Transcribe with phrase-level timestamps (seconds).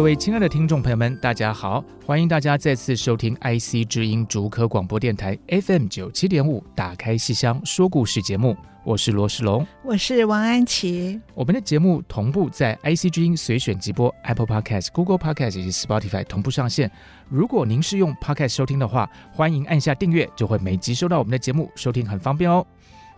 [0.00, 1.84] 各位亲爱的听众朋友们，大家好！
[2.06, 8.56] 欢迎大家再次收听 IC 之音竹科广播电台 FM 九七点五《打开戏箱说故事》节目。
[8.82, 11.20] 我是罗世龙，我是王安琪。
[11.34, 16.90] 我们的节目同步在 IC 之音随选即播、Apple Podcast、Google Podcast 以及 Spotify 同步上线。
[17.28, 22.66] 如果您是用 Podcast 收听的话，欢迎按下订阅，就会每集收到我们的节目，收听很方便哦。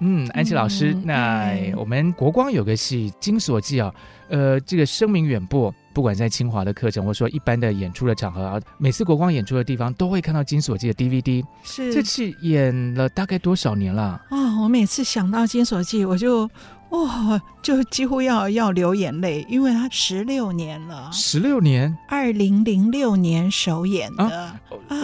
[0.04, 3.94] 嗯，安琪老师，嗯、那我们国光有个戏《金锁记》啊，
[4.28, 5.72] 呃，这个声名远播。
[5.94, 11.44] 不管在清华的课程，或者说一般的演出的场合啊，每次国光演出的地方都会看到《金锁记》的 DVD。
[11.62, 14.02] 是，这次演了大概多少年了？
[14.02, 16.48] 啊、哦，我每次想到《金锁记》，我就
[16.88, 21.10] 哇、哦，就几乎要要流眼泪，因为他十六年了。
[21.12, 24.58] 十六年，二零零六年首演的啊。
[24.88, 24.96] 啊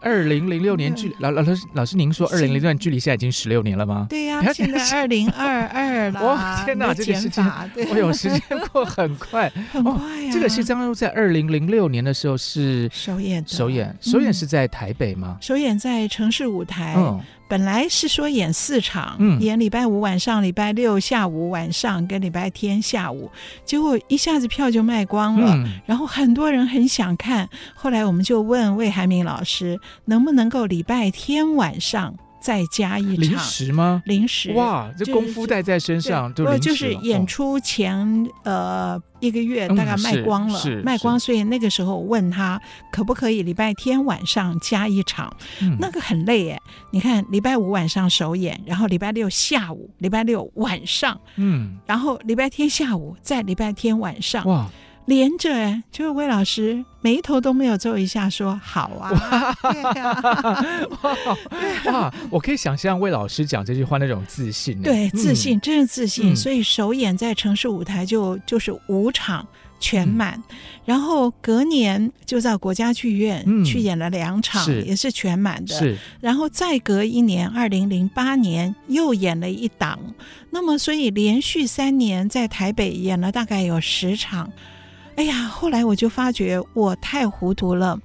[0.00, 4.06] 二零零六年距老老师老师，您说二零零六年距离现在已经十六年了吗？
[4.08, 6.22] 对呀、啊，现在二零二二了。
[6.24, 7.44] 哇，天哪，这个时间，
[7.90, 8.40] 我有，时间
[8.72, 10.30] 过很快， 很快呀、啊哦。
[10.32, 15.36] 这个是张在二零零六年的时候是首演，首演，首演是在台北吗？
[15.38, 16.94] 嗯、首演在城市舞台。
[16.96, 23.30] 嗯本来是说演四场，嗯、演礼拜五晚上、礼拜六下午晚上跟礼拜天下午，
[23.64, 27.48] 结果一下子票就卖光了，嗯，然后很多人很想看。
[27.74, 32.14] 后来我们就问魏海明老师，能不能够礼拜天晚上？
[32.40, 33.22] 再加一场。
[33.22, 34.02] 临时吗？
[34.06, 34.52] 临时。
[34.52, 37.96] 哇，这功夫带在身上，就，是、就是演出前、
[38.44, 38.52] 哦、
[38.98, 42.60] 呃一个月大概卖光了，嗯、卖光，所以那个时候我问他
[42.92, 46.60] 可不可以礼拜天晚上加一场，嗯、那个很累哎，
[46.92, 54.68] 你看礼拜五晚上首演，然后礼拜六下午，礼拜六晚上，嗯，然后礼拜天下午，再礼拜天晚上，哇。
[55.08, 59.10] 连着哎，就是魏老师眉头都没有皱一下，说好 啊，
[61.02, 61.16] 哇，
[61.90, 66.34] 哇，我可以想象魏老师讲这句话那种自信，对，自信，嗯、真是自信。
[66.34, 69.46] 嗯、所以首演在城市舞台就就是五场
[69.80, 75.74] 全满，嗯、然后隔年就在国家剧院去演了两场，嗯、也是全满的。
[75.74, 79.98] 是，然后再隔一年，二零零八年又演了一档，
[80.50, 84.52] 那么所以连续三年在台北演了大概有十场。
[85.18, 87.98] 哎呀，后来我就发觉我太糊涂了，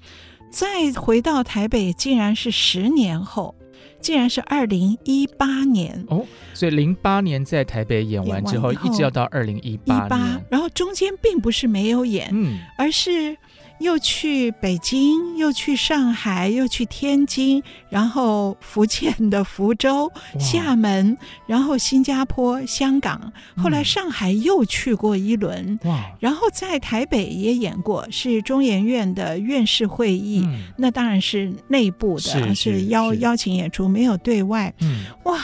[0.49, 3.53] 再回到台北，竟然是十年后，
[4.01, 6.25] 竟然是二零一八年哦。
[6.55, 13.37] 所以零八年在台北演完之后，一直要到二零一八年，然后中间并不是没有演，嗯，而是。
[13.79, 26.11] 又去北京，又去上海，又去天津，然后福建的福州、厦门，然后新加坡、香港，后来上海又去过一轮，哇！
[26.19, 35.39] 然后在台北也演过，是中研院的院士会议，嗯、那当然是内部的，是邀邀请演出，没有对外，嗯，哇！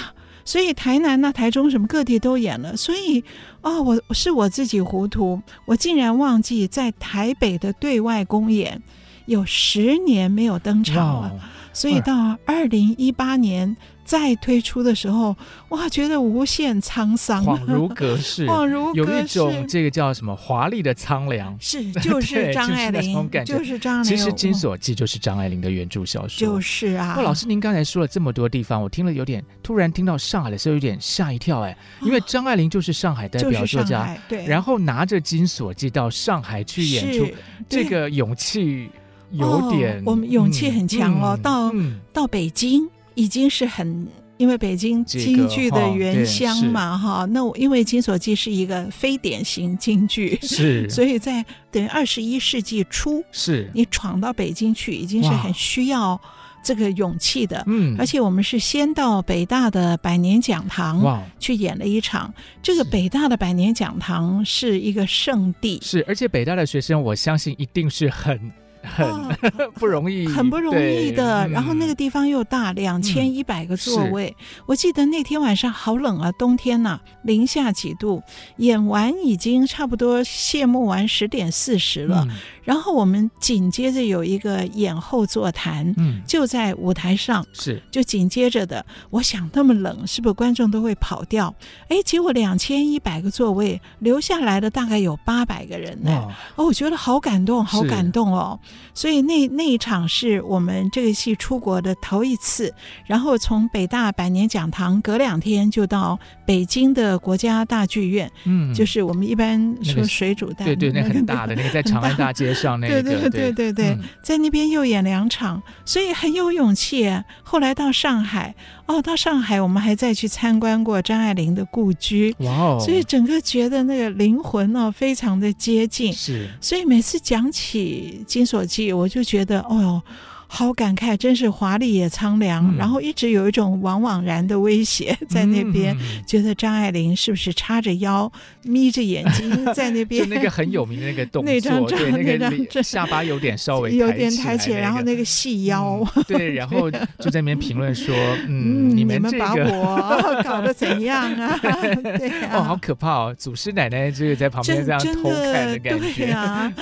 [0.50, 3.24] 所以台南呢、台中什么各地都演了，所以
[3.62, 8.82] 哦，我是我自己糊涂，我竟然忘记在台北的对外公演
[9.28, 11.32] 有十年没有登场了，
[11.80, 13.76] 所以到二零一八年。
[14.06, 24.04] 再推出的时候，哇，觉得无限沧桑，恍如隔世， 恍如有一种这个叫什么华丽的苍凉，是就是 张爱玲，就是张爱玲。
[24.04, 27.14] 其实《金锁记》就是张爱玲的原著小说，就是啊。
[27.14, 37.28] 不，老师您刚才说了这么多地方，我听了有点突然听到上海的时候有点吓一跳哎，因为张爱玲就是上海代表作家，就是、对，然后拿着《金锁记》到上海去演出，
[37.70, 38.90] 这个勇气
[39.32, 42.88] 有点，哦、我们勇气很强哦，嗯、到、嗯、到北京。
[43.16, 47.34] 已经是很，因为北京京剧的原乡嘛，哈、这个。
[47.34, 56.18] 那我因为《金锁记》是一个非典型京剧，是， 所以在等于二十一世纪初，是你闯到北京去，已经是很需要
[56.64, 57.62] 这个勇气的。
[57.68, 62.34] 嗯，而且我们是先到北大的百年讲堂去演了一场。
[62.64, 68.40] 这个北大的百年讲堂是一个圣地，是，而且北大的学生，我相信一定是很。
[68.82, 69.36] 很、哦、
[69.76, 71.48] 不容易， 很不容易的。
[71.48, 74.36] 嗯、然后那个地方又大，两千一百个座位。
[74.40, 78.22] 嗯、我记得那天晚上好冷啊，冬天呐、啊，零下几度。
[78.58, 82.26] 演完已经差不多谢幕完十点四十了。
[82.30, 82.36] 嗯
[82.70, 88.86] 然后我们紧接着有一个演后座谈，嗯，就在舞台上，是就紧接着的。
[89.10, 91.52] 我想那么冷，是不是观众都会跑掉？
[91.88, 96.28] 哎，结果两千一百个座位留下来的大概有八百个人呢。
[96.58, 98.60] 哦，我觉得好感动，好感动哦。
[98.94, 102.72] 所以那那一场是我们这个戏出国的头一次，
[103.08, 112.80] 然后从北大百年讲堂隔两天就到北京的国家大剧院，嗯，就是我们一般说水煮蛋，那个，对对，那很大的那个在长安大街 上。
[112.80, 117.10] 那个、对对对对对，嗯、在那边又演两场，所以很有勇气。
[117.44, 118.54] 后来到上海，
[118.86, 122.78] 哦，到上海我们还再去参观过张爱玲的故居，哇哦！
[122.80, 126.14] 所以整个觉得那个灵魂哦，非常的接近。
[126.14, 130.02] 是，所以每次讲起《金锁记》，我就觉得，哦哟。
[130.52, 138.30] 好感慨，真是华丽也苍凉，嗯、然后一直有一种惘惘然的威胁在那边，嗯、觉得张爱玲是不是叉着腰、
[138.64, 140.28] 眯着眼睛 在那边？
[140.28, 148.16] 就那个很有名的那个动作，那张张对那个下巴有点稍微有点抬起来，然后那个细腰，嗯、对，然后就在那边评论说
[148.50, 153.36] ：“嗯， 你们、把我 搞得怎样啊？”对啊，哦，好可怕哦！
[153.38, 156.26] 祖师奶奶就是在旁边这样偷看的感觉。
[156.26, 156.74] 对啊，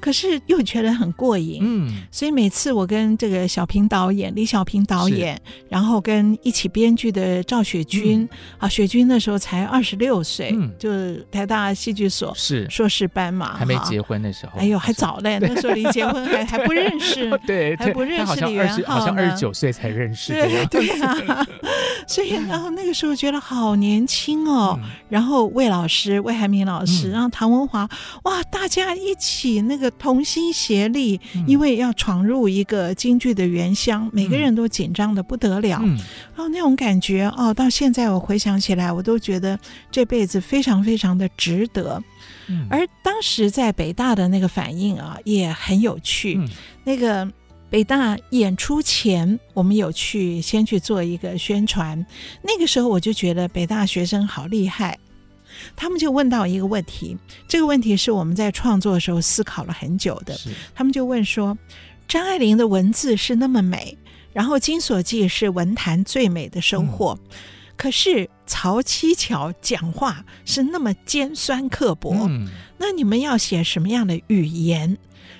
[0.00, 1.60] 可是又觉得很过瘾。
[1.62, 8.28] 嗯，所以每次我跟跟这个小平导演李小平导演，然后跟一起编剧的赵雪君、嗯、
[8.60, 10.88] 啊，雪君那时候才二十六岁，嗯、就
[11.30, 12.66] 台大戏剧所是。
[12.70, 21.46] 硕士班嘛，还没结婚的时候，哎呦，还早嘞，那时候离结婚还 还不认识，对，还不认识李元浩，好像二十九岁才认识，对对啊，
[22.08, 27.86] 所以然后那个时候觉得好年轻哦，嗯、然后魏老师魏海明老师，嗯、然后唐文华，
[28.22, 32.93] 哇，大家一起那个同心协力，嗯、因为要闯入一个。
[32.94, 35.96] 京剧的原乡，每个人都紧张的不得了，嗯、
[36.34, 39.58] 然后那种感觉哦，到现在我回想起来，我都觉得
[39.90, 42.02] 这辈子非常非常的值得。
[42.46, 46.36] 嗯、而当时在北大的那个反应啊，也很有趣。
[46.38, 46.48] 嗯、
[46.84, 47.26] 那个
[47.70, 52.04] 北大演出前，我们有去先去做一个宣传，
[52.42, 54.98] 那个时候我就觉得北大学生好厉害，
[55.74, 57.16] 他们就问到一个问题，
[57.48, 60.38] 这个问题是我们在创作的时候思考了很久的，
[60.74, 61.56] 他们就问说。
[62.06, 63.96] 张爱玲的文字是那么美，
[64.32, 67.36] 然后《金锁记》是文坛最美的收获，嗯、
[67.76, 72.48] 可是曹七巧讲话是那么尖酸刻薄，嗯、
[72.78, 74.96] 那你们要写什么样的语言？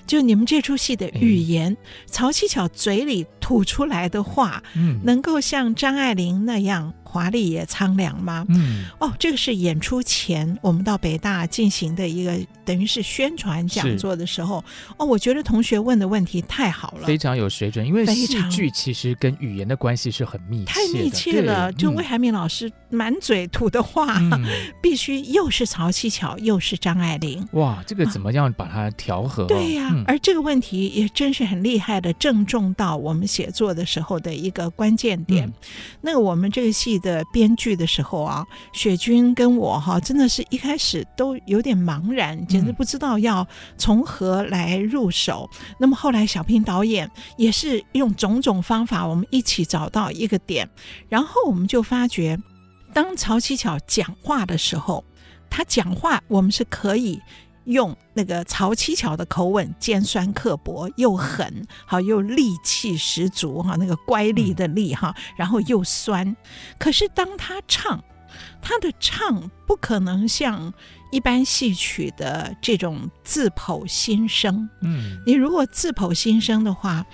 [0.06, 1.76] 就你们这出戏的语言，嗯、
[2.06, 6.92] 曹七巧嘴里吐出来的话，嗯、能够像张爱玲那样？
[7.14, 8.44] 华丽也苍凉吗？
[8.48, 14.64] 嗯，哦，这个是演出前我们到北大进行的一个等于是宣传讲座的时候。
[14.96, 17.86] 哦，我觉得同学问的问题太好了，非常有水准。
[17.86, 21.72] 因为戏剧其实跟语言的关系是很密切的，太密切了。
[21.74, 24.44] 就魏海敏老师满嘴吐的话，嗯、
[24.82, 27.46] 必须又是曹七巧，又是张爱玲。
[27.52, 29.46] 哇，这个怎么样把它调和、哦？
[29.46, 35.46] 对呀、啊，嗯、而这个问题也真是很厉害的，正中到我们写作的时候的一个关键点。
[35.46, 35.52] 嗯、
[36.00, 37.00] 那我们这个戏。
[37.04, 43.46] 的编剧的时候啊，雪君跟我哈，真的是一开始都有点茫然，简直不知道要
[43.76, 45.48] 从何来入手。
[45.52, 50.66] 嗯、那么后来小平导演也是用种种方法，我们一起找到一个点，
[51.10, 52.40] 然后我们就发觉，
[52.94, 55.04] 当曹七巧讲话的时候，
[55.50, 57.20] 他讲话我们是可以。
[57.64, 66.36] 用那个曹七巧的口吻，尖酸刻薄又狠，好又戾气十足哈，那个乖戾的戾哈，然后又酸。
[66.78, 68.02] 可是当他唱，
[68.60, 70.72] 他的唱不可能像
[71.10, 74.68] 一般戏曲的这种自剖心声。
[74.82, 77.04] 嗯，你如果自剖心声的话。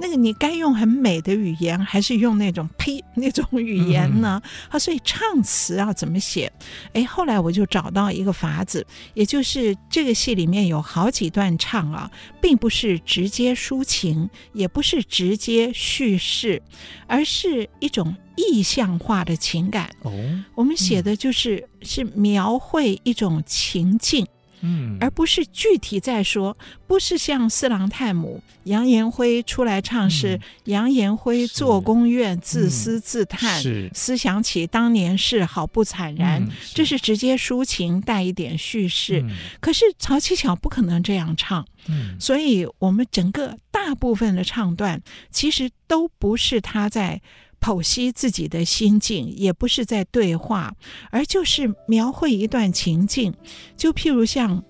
[0.00, 4.40] 那个你该用很美的语言，还是用那种 呸那种语言呢？
[4.68, 6.50] 啊、嗯，所以唱词要怎么写？
[6.92, 16.62] 哎，后来我就找到一个法子，也就是这个戏里面有好几段唱啊，并不是直接抒情，也不是直接叙事，
[17.06, 19.90] 而是一种意象化的情感。
[20.02, 20.12] 哦，
[20.54, 24.26] 我们写的就是、嗯、是描绘一种情境。
[24.60, 33.90] 嗯，而不是具体在说，不是像四郎探母杨延辉出来唱，是杨延辉做宫院自私自叹，是。
[33.94, 39.20] 思想起当年事好不惨然，嗯、这是直接抒情带一点叙事。
[39.20, 45.00] 嗯、可是曹七巧不可能这样唱，嗯、所以我们整个大部分的唱段
[45.30, 47.20] 其实都不是他在。
[47.60, 50.74] 剖析自己的心境，也不是在对话，
[51.10, 53.34] 而就是描绘一段情境。
[53.76, 54.62] 就譬如像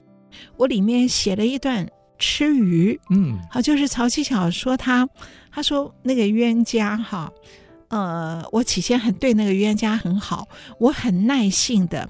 [0.57, 2.99] 我里面写了一段吃鱼。
[3.11, 5.09] 嗯，好，就是曹七巧说他，
[5.50, 7.30] 他说那个冤家哈，
[7.88, 12.09] 呃，我起先很对那个冤家很好，我很耐性的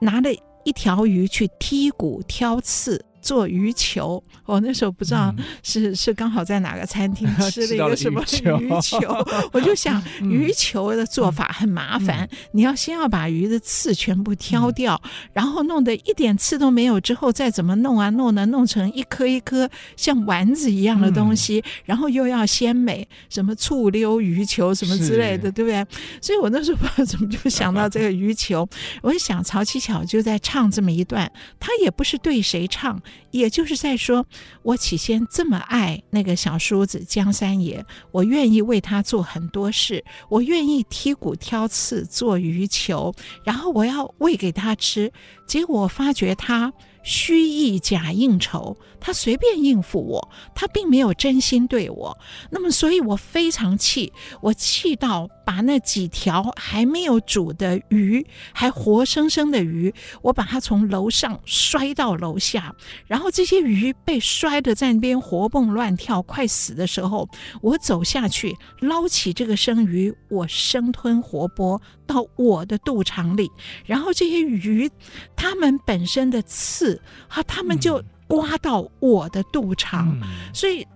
[0.00, 0.30] 拿了
[0.64, 3.04] 一条鱼去剔骨挑刺。
[3.26, 8.22] 做鱼球，我那时候不知道是、嗯、是刚好在哪个餐厅 吃了一个什么
[8.60, 9.00] 鱼球，
[9.50, 25.84] 我就想鱼球的做法很麻烦，嗯、你要先要把鱼的刺全部挑掉，嗯、然后弄得一点刺都没有，之后再怎么弄啊弄呢，弄成一颗一颗像丸子一样的东西，嗯、然后又要鲜美，什么醋溜鱼球什么之类的，对不对？
[26.20, 28.64] 所以我那时候不知道怎么就想到这个鱼球，
[29.02, 31.28] 我就想曹七巧就在唱这么一段，
[31.58, 33.02] 他也不是对谁唱。
[33.30, 34.26] 也就是在说，
[34.62, 45.12] 我起先这么爱那个小叔子江三爷，我愿意为他做很多事，我愿意剔骨挑刺做鱼球，然后我要喂给他吃，
[45.46, 46.72] 结果我发觉他。
[47.06, 52.18] 虚意假应酬，他随便应付我，他并没有真心对我。
[52.50, 62.74] 那么，所以我非常气，我气到把那几条还没有煮的鱼，还活生生的鱼，我把它从楼上摔到楼下，
[63.06, 67.28] 然后这些鱼被摔得在那边活蹦乱跳，快死的时候，
[67.62, 73.48] 我走下去捞起这个生鱼，我生吞活剥到我的肚肠里，
[73.84, 74.90] 然后这些鱼，
[75.36, 76.95] 它们本身的刺。
[77.28, 80.86] 好，他们就刮到我的肚肠，嗯、所以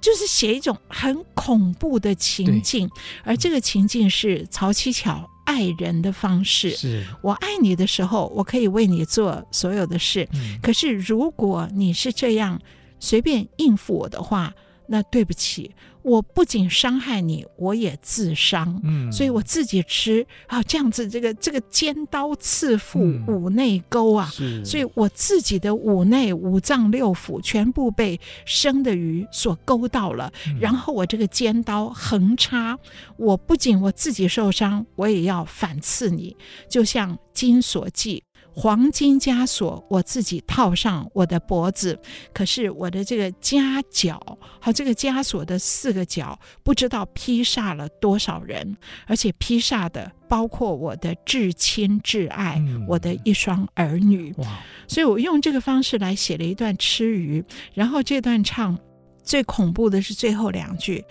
[0.00, 2.88] 就是写一种很恐怖的情境，
[3.24, 6.70] 而这个情境是曹七巧爱人的方式。
[6.70, 7.04] 是。
[7.22, 12.60] 我爱你的时候，我可以为你做所有的事，嗯、可是如果你是这样
[12.98, 14.52] 随便应付我的话，
[14.86, 15.70] 那对不起。
[16.02, 18.80] 我不仅伤害你，我也自伤。
[18.84, 30.32] 嗯，所以我自己吃啊，这样子，这个这个尖刀刺腹，五内沟啊，是，所以我自己的五内五脏六腑全部被生的鱼所勾到了。
[30.46, 32.78] 嗯、然后我这个尖刀横插，
[33.16, 36.36] 我不仅我自己受伤，我也要反刺你，
[36.68, 38.22] 就像金锁记。
[38.52, 41.98] 黄金枷锁，我自己套上我的脖子，
[42.32, 48.76] 可是我的这个枷角，好，这个枷锁的四个角，不知道劈杀了多少人，
[49.06, 54.34] 而且劈杀的包括我的至亲至爱，嗯、我的一双儿女。
[54.38, 54.60] 哇！
[54.88, 58.78] 所以我用这个方式来写了一段吃鱼，然后这段唱
[59.22, 61.04] 最恐怖的是最后两句。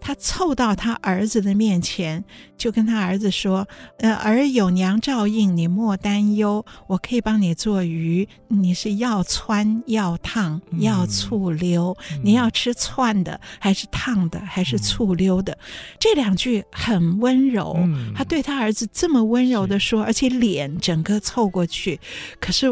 [0.00, 2.24] 他凑到他儿子的面前，
[2.56, 3.66] 就跟他儿子说
[3.98, 8.26] ：“呃，儿有娘照应，你莫担忧，我可以帮你做鱼。
[8.48, 15.64] 你是要穿要烫要醋溜，嗯、你要吃汆的还是烫的还是醋溜的？”嗯、
[15.98, 22.00] 这两句很温柔，嗯、他对他儿子这么温柔的说，而且脸整个凑过去。
[22.40, 22.66] 可是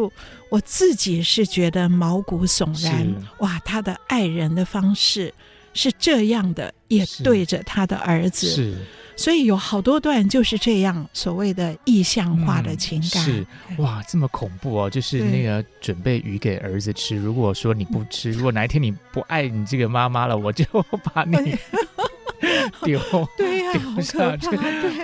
[0.51, 3.07] 我自己是觉得毛骨悚然，
[3.41, 5.35] 哇，他的爱人的方式。
[5.77, 8.75] 是这样的，也对着他的儿子，是，
[9.15, 13.23] 所以有好多段就是这样所谓的意象化的情感。
[13.23, 13.47] 嗯、是
[13.83, 14.91] 哇，这么恐怖哦！
[14.91, 20.65] 就是那个准备鱼给儿子吃，如果说你不吃，如果哪一天你不爱你这个妈妈了，我就
[21.15, 21.57] 把你。
[22.85, 23.01] 丢
[23.39, 24.49] 对呀，丢下去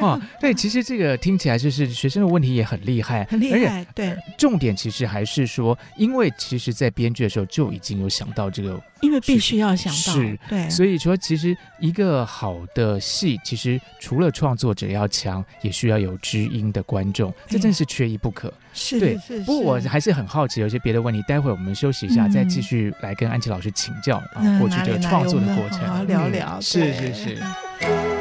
[0.00, 0.21] 哇！
[0.38, 3.85] 对，其实这个听起来就是学生的问题也很厉害，很厉害。
[3.95, 18.52] 对，重点其实还是说，因为其实，在编剧的时候就已经有想到这个，因为必须要想到，是，对，所以说其实一个好的戏，其实除了创作者要强，也需要有知音的观众，这真是缺一不可。
[18.73, 19.18] 是，对。
[19.44, 26.61] 不过我还是很好奇，有些别的问题，待会我们休息一下，再继续来跟安琪老师请教啊，过去这个创作的过程，好好聊聊。
[26.61, 28.12] 是是是。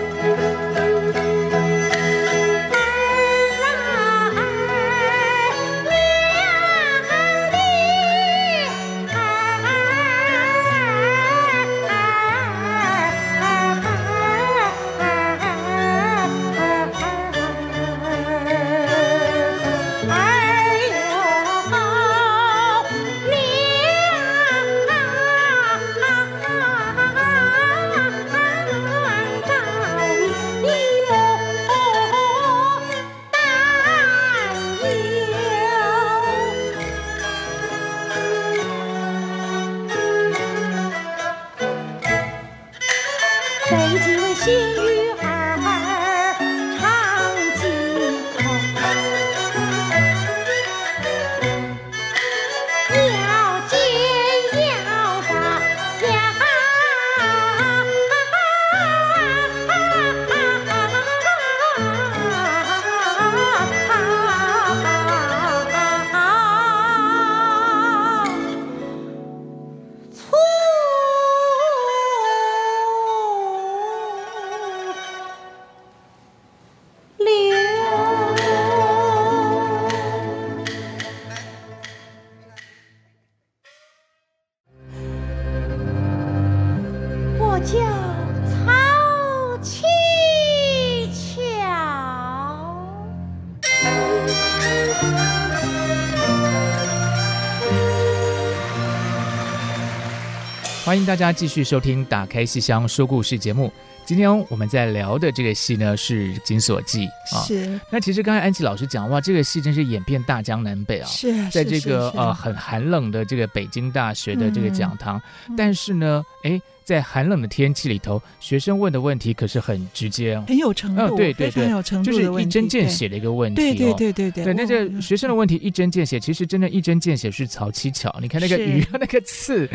[100.92, 103.72] 欢迎大家继续收听《打开戏箱说故事》节目。
[104.04, 107.42] 今天我们在聊的这个戏呢是《金锁记》啊。
[107.46, 107.80] 是。
[107.90, 111.08] 那其实刚才安琪老师讲，哇，这个戏真是演遍大江南北啊。
[111.08, 111.50] 是。
[111.50, 115.18] 在这个呃很寒冷的这个北京大学的这个讲堂，
[115.48, 116.62] 嗯、但是呢，哎。
[116.84, 123.64] 在寒冷的天气里头，学生问的问题可是很直接，很有程度，哦、对对对，有程度就是一针见血的一个问题、哦。
[123.64, 128.14] 对对对对对，对，那这学生的问题一针见血，其实真的，一针见血是曹七巧。
[128.22, 129.70] 你看那个鱼， 那个刺，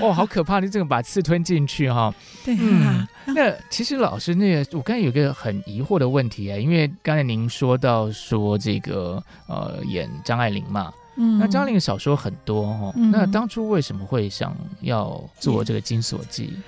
[0.00, 0.60] 哦，好可怕！
[0.60, 2.14] 你怎么把刺吞进去哈、哦。
[2.44, 10.92] 对、啊，嗯，那其实老师，那个我刚才有个很疑惑的问题啊，因为刚才您说到说这个呃演张爱玲嘛。
[11.22, 16.46] 嗯，那张爱玲的小说很多哦，嗯，那当初为什么会想要做这个《金锁记》？
[16.56, 16.62] 嗯，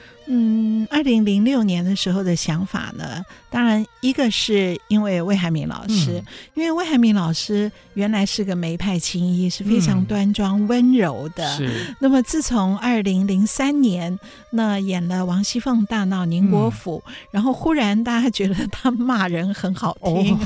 [0.88, 6.25] 二零零六年的时候的想法呢，当然一个是因为魏海敏老师，嗯、
[6.55, 11.49] 因为魏海敏老师原来是个梅派青衣，是非常端庄温柔的。
[11.57, 11.97] 是、嗯。
[12.00, 14.19] 那么自从二零零三年
[14.50, 20.38] 那演了王熙凤大闹宁国府，嗯，然后忽然大家觉得他骂人很好听。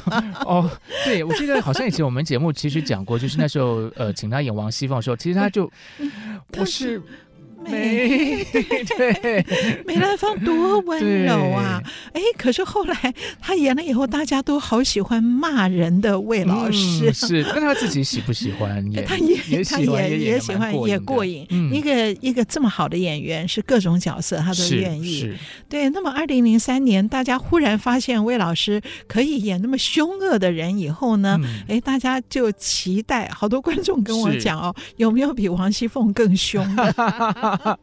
[0.45, 0.71] 哦，哦
[1.05, 5.71] 对，我记得好像以前我们节目其实讲过，就是那时候呃请他演王熙凤的时候，其实他就
[6.51, 7.03] 不是。
[7.69, 8.45] 美，
[8.97, 9.45] 对，
[9.87, 11.83] 梅兰芳多温柔啊！
[12.13, 17.11] 哎，可是后来他演了以后，大家都好喜欢骂人的魏老师。
[17.11, 18.85] 嗯、是，那他自己喜不喜欢？
[18.93, 21.47] 也他也，也他也也喜欢，也过瘾。
[21.51, 25.33] 嗯、一个一个这么好的演员，是各种角色他都愿意。
[25.69, 33.29] 对，那么二零零三年，大家忽然发现魏老师可以演那么凶恶的人以后呢，哎、嗯，大家就期待。
[33.35, 36.95] 好多观众跟我讲哦，有没有比王熙凤更凶的？
[37.65, 37.79] 哦，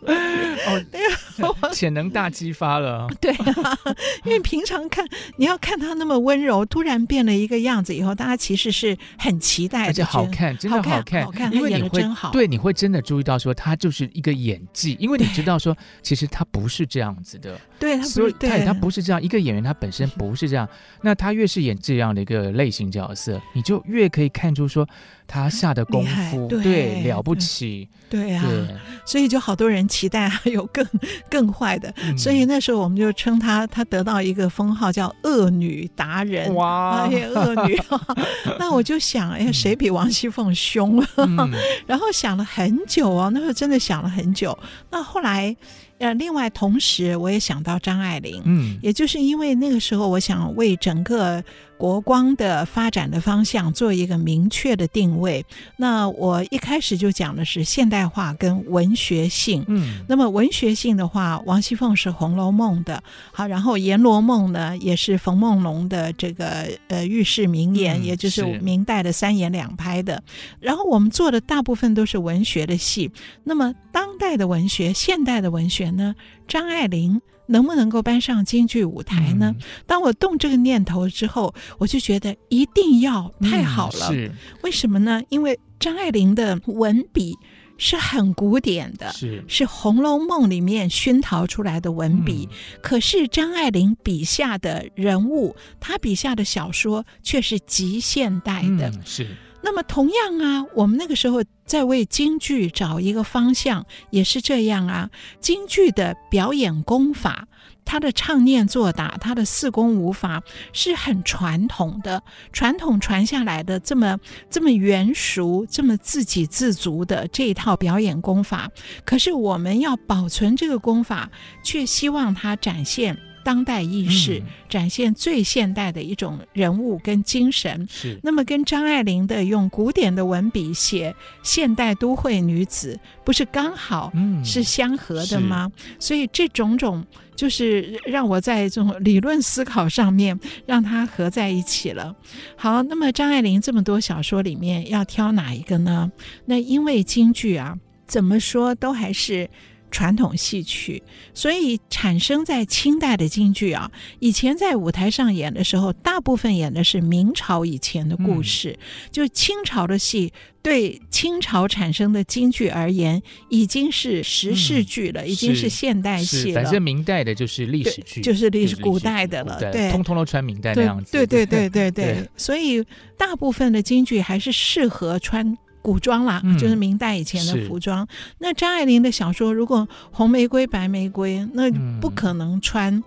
[0.92, 1.18] 对呀，
[1.74, 3.07] 潜能大激发了。
[3.22, 3.77] 对啊，
[4.25, 5.05] 因为平常看
[5.37, 12.31] 你要看他那么温柔，突然变了一个样子以后，大家其实是很期待的，而且好看，真的好看，好看，他演的真好。
[12.31, 17.59] 对，你会真的注意到说他就是一个演技，因为你知道说其实他不是这样子的。
[17.79, 20.67] 对，他不是，对，他不是这样一个演员，他本身不是这样。
[21.01, 24.87] 那他越是演这样的一个类型角色，你就越可以看出说。
[25.25, 28.67] 他下的功夫对，对了不起，对呀、啊，
[29.05, 30.85] 所以就好多人期待还有更
[31.29, 37.79] 更坏的、嗯，所以那时候我们就称她，她得到一个封号叫恶女达人哇，恶女。
[38.59, 41.03] 那我就想，哎，谁比王熙凤凶？
[41.18, 41.51] 嗯、
[41.88, 44.57] 然后想了很久哦，那时候真的想了很久。
[44.90, 45.55] 那后来。
[46.00, 51.42] 呃，另外同时我也想到张爱玲，嗯，也就是因为那个时候，我想为整个
[51.77, 55.46] 国光的发展的方向做一个明确的定位。
[55.77, 70.22] 那我一开始就讲的是现代化跟文学性，嗯，那么文学性的话，王熙凤是《红楼梦》的，好，然后《阎罗梦》呢也是冯梦龙的这个呃喻世名言，嗯，也就是明代的三言两拍的。
[70.59, 73.12] 然后我们做的大部分都是文学的戏，
[73.44, 75.83] 那么当代的文学、现代的文学。
[75.92, 76.16] 呢？
[76.48, 79.53] 张爱玲能不能够搬上京剧舞台呢？
[79.58, 84.08] 嗯、当我动这个念头之后，我就觉得一定要，太好了。
[84.10, 84.32] 嗯、是
[84.64, 85.22] 为什么呢？
[85.29, 87.36] 因为张爱玲的文笔
[87.77, 92.48] 是很古典的，是是《红楼梦》里面熏陶出来的文笔。
[92.50, 98.90] 嗯、可是张爱玲笔下的人物，她笔下的小说却是极现代的。
[98.90, 99.27] 嗯、是。
[99.64, 105.10] 那么同样啊，我们那个时候在为京剧找一个方向，也是这样啊。
[105.40, 107.48] 京剧的表演功法，
[107.86, 112.22] 它的唱念做打，它的四功五法是很传统的，
[112.52, 118.70] 传统传下来的这么这么圆熟、这么自给自足的这一套表演功法。
[119.06, 121.30] 可是我们要保存这个功法，
[121.64, 123.18] 却希望它展现。
[123.44, 134.12] 当代意识、嗯、展现最现代的一种人物跟精神，是那么跟张爱玲的用古典的文笔写现代都会女子，不是刚好
[134.44, 135.72] 是相合的吗？
[135.75, 142.16] 嗯、所以这种种就是让我在这种理论思考上面让它合在一起了。
[142.56, 146.12] 好，那么张爱玲这么多小说里面要挑哪一个呢？
[146.46, 147.77] 那因为京剧啊，
[148.08, 149.50] 怎么说都还是。
[149.94, 151.01] 传统戏曲，
[151.36, 166.64] 所以产生在清代的京剧啊，以前在舞台上演的时候，大部分演的是明朝以前的故事，嗯、就清朝的戏，对清朝产生的京剧而言，已经是时事剧了，嗯、已经是现代戏了。
[166.64, 171.12] 反正明代的就是历史剧，就是历史古代的了，对，通通都穿明代那样子。
[171.12, 172.84] 对对对对对，对， 对，所以
[173.16, 175.56] 大部分的京剧还是适合穿。
[175.83, 178.03] 古装啦，就是明代以前的服装。
[178.03, 178.07] 嗯、
[178.39, 181.69] 那张爱玲的小说，如果红玫瑰、白玫瑰，那
[182.00, 183.03] 不可能穿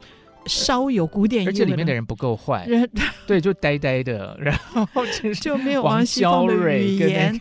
[0.47, 2.69] 稍有古典，而且里面的人不够坏，
[3.27, 4.87] 对，就呆呆的，然后
[5.41, 7.41] 就没有王熙凤的语言，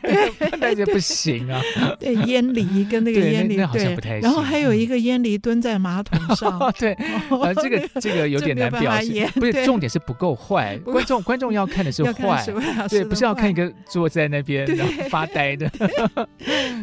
[0.59, 1.61] 那就不行啊。
[1.99, 12.45] 对，烟离跟那个烟离，对，然后还有一个烟离蹲在马桶上， 对，啊，这个这个有点难表现，不是重点是不够坏，观众观众要看的是坏，
[12.89, 15.69] 对，不是要看一个坐在那边然后发呆的。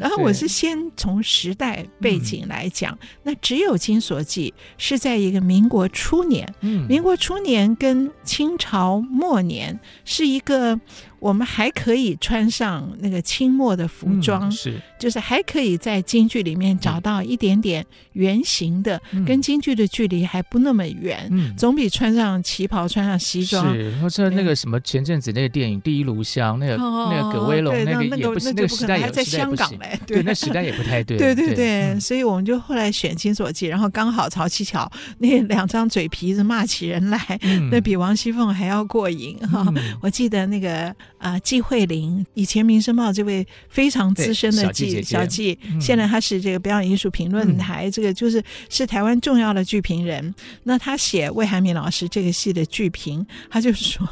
[0.01, 6.55] 然后我是先从时代背景来讲，那只有《金锁记》是在一个民国初年，
[6.89, 10.81] 民国初年跟清朝末年是一个。
[11.23, 23.73] 我们还可以穿上那个清末的服装，嗯、是，就是还可以在京剧里面找到一点点原型的，嗯、跟京剧的距离还不那么远，嗯、总比穿上旗袍、穿上西装。
[23.73, 31.17] 是，或者那个什么前阵子那个电影《第一炉香》，那个、哦、那个葛威龙，那个也不是那个时代也还在香港嘞，对，那时代也不太对。
[31.23, 39.65] 对对对，所以我们就后来选《金锁记》，然后刚好曹七巧那两张嘴皮子骂起人来，嗯、那比王熙凤还要过瘾哈。
[39.69, 40.93] 嗯、我记得那个。
[41.23, 50.35] 啊，季慧玲以前《民生报》这位非常资深的季小记，现在他是这个表演艺术评论台，这个就是是台湾重要的剧评人。
[50.65, 54.05] 那他写魏海敏老师这个戏的剧评，他就说：“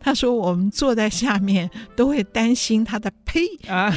[0.00, 3.42] 他说我们坐在下面都会担心他的呸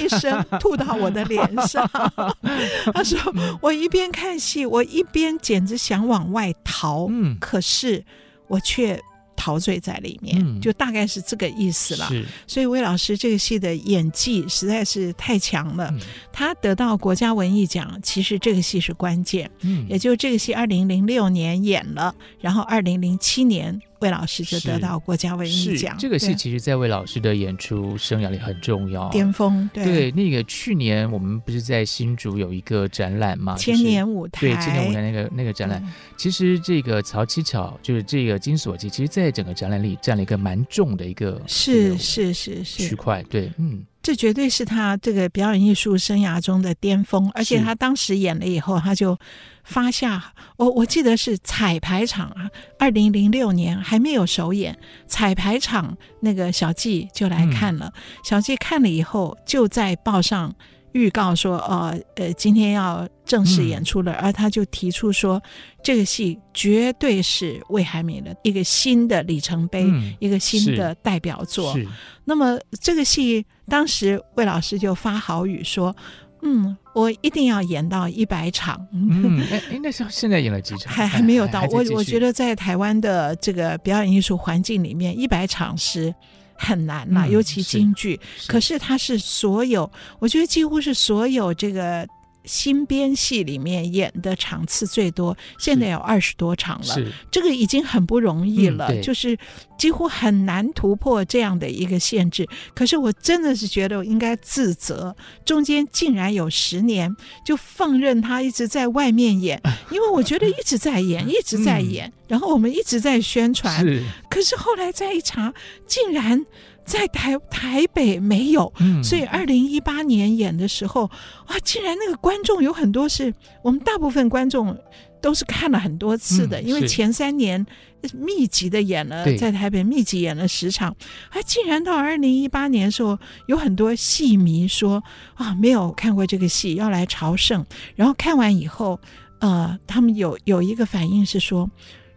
[0.03, 1.89] 一声吐到我的脸上。
[2.93, 3.17] ”他说
[3.63, 7.07] ：“我一边看戏，我一边简直想往外逃，
[7.39, 8.03] 可是
[8.49, 9.01] 我却。”
[9.39, 12.05] 陶醉在里面，嗯、就大概是这个意思了。
[12.09, 15.89] 是所以魏老师这个戏的演技实在是太强了。
[15.93, 15.99] 嗯、
[16.33, 19.49] 他得到国家文艺奖，其实这个戏是关键。
[19.61, 23.81] 嗯，也就这个戏，二零零六年演了，然后二零零七年。
[23.99, 25.95] 魏老师就得到国家文艺奖。
[25.99, 29.69] 这个戏其实，在魏老师的演出生涯里很重要，巅峰。
[29.73, 33.55] 对，对，那个去年我们不是在新竹有一个展览嘛？
[33.57, 34.41] 千年舞台。
[34.41, 43.23] 对，千年舞台那个那个展览，嗯、其实这个曹七巧就是这个金锁记，其实在整个展览里占了一个蛮重的一个是是是是区块。
[43.23, 43.85] 对，嗯。
[44.01, 49.17] 这绝对是他这个表演艺术生涯中的巅峰，而且他当时演了以后，他就
[49.63, 60.55] 发下我我记得是彩排场啊，二零零六年还没有首演，彩排场那个小季就来看了，嗯、小季看了以后就在报上。
[60.93, 65.39] 预告说，呃呃，今天要正式演出了，嗯、而他就提出说，
[65.83, 71.77] 这个戏绝对是魏海敏的一个新的里程碑，嗯、一个新的代表作。
[72.25, 75.95] 那么这个戏当时魏老师就发豪语说，
[76.41, 78.85] 嗯，我一定要演到一百场。
[78.91, 80.91] 嗯，哎，那时候现在演了几场？
[80.91, 81.61] 还还没有到。
[81.71, 86.13] 我我觉得在台湾的这个表演艺术环境里面，一百场是。
[86.61, 88.19] 很难啦，尤其京剧。
[88.35, 92.05] 是可是它是所有，我觉得几乎是所有这个
[92.43, 96.97] 新编戏里面演的场次最多，现在有二十多场了。
[97.31, 99.37] 这个已经很不容易了，嗯、就是
[99.79, 102.47] 几乎很难突破这样的一个限制。
[102.75, 107.11] 可是我真的是觉得我应该自责，中间竟然有十年
[107.43, 112.07] 就放任他一直在外面演，因为我觉得一直在演，一直在演。
[112.07, 115.51] 嗯然后我们一直在宣传，是可是后来再一查，
[115.87, 116.45] 竟然
[116.85, 121.05] 在台台北没有，嗯、所以二零一八年演的时候，
[121.47, 124.77] 啊，竟然那个观众有很多是我们大部分观众
[125.19, 127.65] 都是看了很多次的，嗯、因为前三年
[128.13, 130.95] 密集的演了，在台北密集演了十场，
[131.29, 135.03] 还竟然到二零一八年的时候，有很多戏迷说
[135.35, 138.99] 啊，没有看过这个戏，要来朝圣，然后看完以后，
[139.39, 141.69] 呃，他们有有一个反应是说。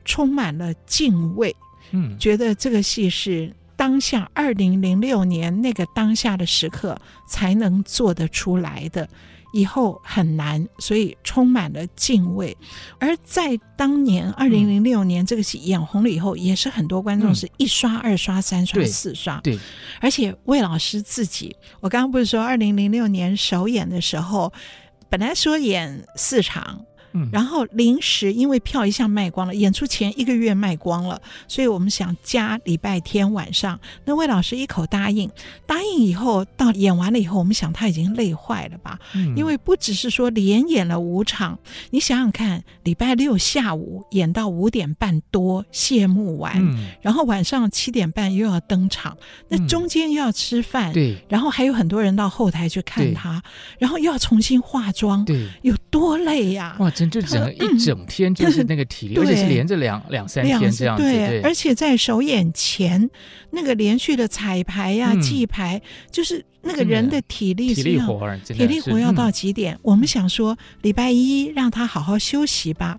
[0.05, 1.55] 充满了敬畏，
[1.93, 9.09] 嗯，觉得这个戏是当下二零零六年那个当下的时刻才能做得出来的，
[9.53, 12.57] 以后很难，所以充满了敬畏。
[12.99, 19.59] 而在当年二零零六年这个戏演红了以后，也是很多观众是一刷、二刷、三刷、四刷，对，
[20.01, 24.53] 而且魏老师自己，我刚刚不是说二零零六年首演的时候，
[25.09, 26.85] 本来说演四场。
[27.31, 33.79] 然后临时因为票一下卖光了，演出前一个月卖光了，所以我们想加礼拜天晚上。
[34.05, 35.31] 那魏老师一口答应，
[35.67, 38.99] 答应以后到演完了以后，我们想他已经累坏了吧？
[39.15, 41.59] 嗯、因为不只是说连演了五场，
[41.91, 49.17] 你想想看，礼拜六下午演到五点半多谢幕完，嗯、然后晚上七点半又要登场，
[49.49, 53.43] 那中间又要吃饭，对、嗯，然后还有很多人到后台去看他，
[53.79, 57.02] 然后又要重新化妆，对，有多累呀、啊？
[57.11, 61.03] 就整个 一整天就是那个体力，嗯、而且是连着两两三天这样子。
[61.03, 63.09] 对，对，而且在首演前
[63.51, 69.75] 那个连续的彩排呀、啊、记、嗯、牌，就是那个人的体力，体力活，体力活要到几点？
[69.75, 72.99] 嗯、我们想说礼拜一让他好好休息吧。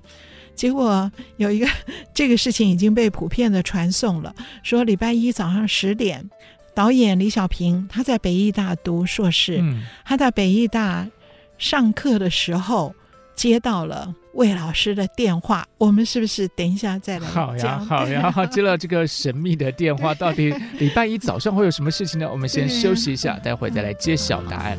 [0.56, 1.68] 结果有一个
[2.14, 6.30] 这个事情已经被普遍的传送了，说礼拜一早上十点，
[6.76, 11.10] 导演李小平他在北艺大读硕士，嗯，他在北艺大
[11.58, 12.94] 上课的时候
[13.36, 17.28] 接到了魏老师的电话，我们是不是等一下再来？
[17.28, 22.30] 好呀， 好呀，接了这个神秘的电话，到底礼拜一早上会有什么事情呢？
[22.32, 24.78] 我们先休息一下，待会再来揭晓答案。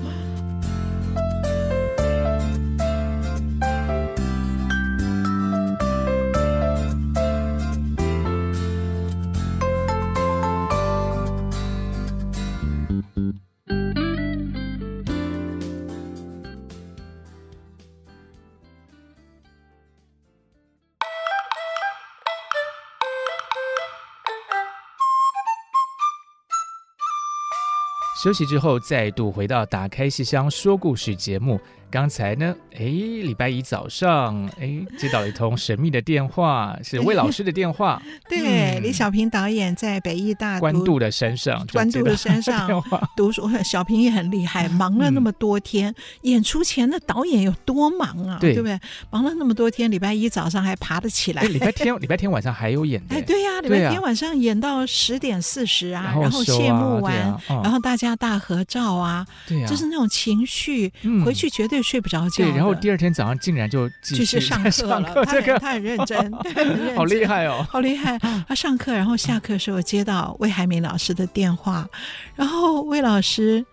[28.24, 31.60] 休息之后，再度回到《打开戏箱说故事》节目。
[31.94, 38.02] 刚才呢，哎，礼拜一早上，哎，接到了一通神秘的电话， 是魏老师的电话。
[38.28, 42.68] 对，嗯、李小平导演在北艺大关渡的山上， 关渡的山上
[43.16, 43.48] 读书。
[43.62, 48.38] 小平也很厉害，忙了那么多天，嗯、演出前的导演有多忙啊？
[48.40, 48.76] 对，对不对？
[49.10, 51.42] 忙了那么多天，礼拜一早上还爬得起来。
[51.44, 53.14] 礼拜天，礼拜天晚上还有演的。
[53.14, 61.83] 哎，对呀、啊，礼拜天晚上演到十点四十啊，然后谢幕完，然后大家大合照啊，对啊，就是那种情绪，嗯、回去绝对。
[61.84, 65.24] 睡不着觉，对，然后第二天早上竟然就继续上课了。
[65.26, 66.32] 这个他很认真，
[66.96, 68.18] 好厉害哦，好厉害。
[68.48, 71.86] 他上课，然后下课的时候接到魏海明老师的电话，
[72.34, 73.64] 然后魏老师，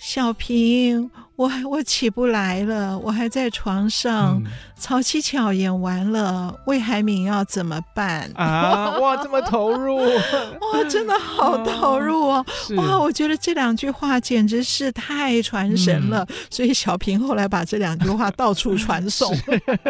[0.00, 1.10] 小平。
[1.36, 4.40] 我我起不来了，我还在床上。
[4.44, 4.52] 嗯、
[4.84, 8.90] 曹七巧演完了，魏海敏要怎么办啊？
[9.00, 12.44] 哇，这么投入，哇，真的好投入哦！
[12.76, 16.22] 啊、哇，我觉得这两句话简直是太传神了。
[16.28, 19.34] 嗯、所以小平后来把这两句话到处传送，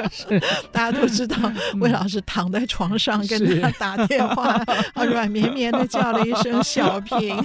[0.70, 1.36] 大家都知道
[1.80, 4.62] 魏老师躺在床上跟他打电话，
[4.94, 7.44] 啊，软绵绵的叫了一声小平。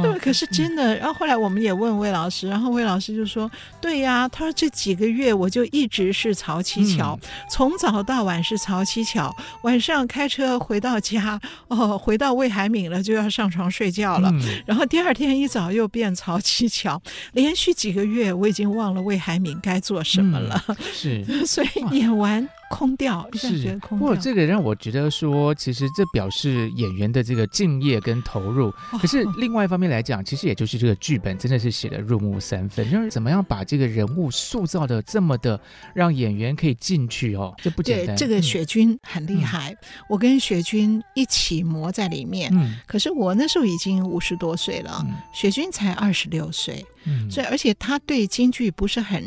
[0.00, 0.94] 对，可是真的。
[0.96, 2.70] 然后后来我们也问魏老师，然后。
[2.70, 3.50] 魏老师就说
[3.82, 17.00] ：“对呀，他说这几个月我就一直是曹七巧，嗯、从早到晚是曹七巧，晚上开车回到家，哦，回到魏海敏了就要上床睡觉了，嗯、然后第二天一早又变曹七巧，
[17.32, 23.76] 连续几个月我已经忘了魏海敏该做什么了，嗯、是， 所以演完。”空掉，是。
[23.88, 28.68] 不过这个让我觉得说，其实这表示演员的这个敬业跟投入。
[28.92, 35.60] 哦、可是另外一方面来讲，其实也就是这个剧本真的是写的入木三分，就是怎么样把这个人物塑造的这么的
[35.92, 38.16] 让演员可以进去哦，这不简单。
[38.16, 39.78] 这个雪君很厉害，嗯、
[40.08, 42.50] 我跟雪君一起磨在里面。
[42.54, 42.76] 嗯。
[42.86, 46.86] 可是我那时候已经五十多岁了，嗯、雪君才二十六岁。
[47.04, 49.22] 嗯，所以而且他对京剧不是很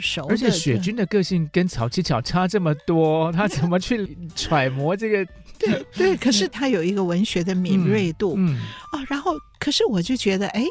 [0.00, 5.26] 熟，而且雪君的个性跟曹七巧差这么多，他怎么去揣摩这个？
[5.58, 8.58] 对对，可是他有一个文学的敏锐度，嗯，嗯
[8.92, 10.64] 哦，然后可是我就觉得，哎，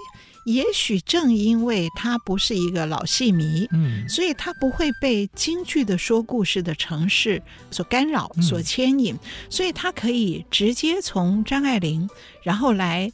[0.46, 12.10] 也许正因为他不是一个老戏迷，嗯，所以他不会被京剧的说故事的城市所干扰、所牵引，嗯、所以他可以直接从张爱玲，
[12.44, 13.10] 然后来。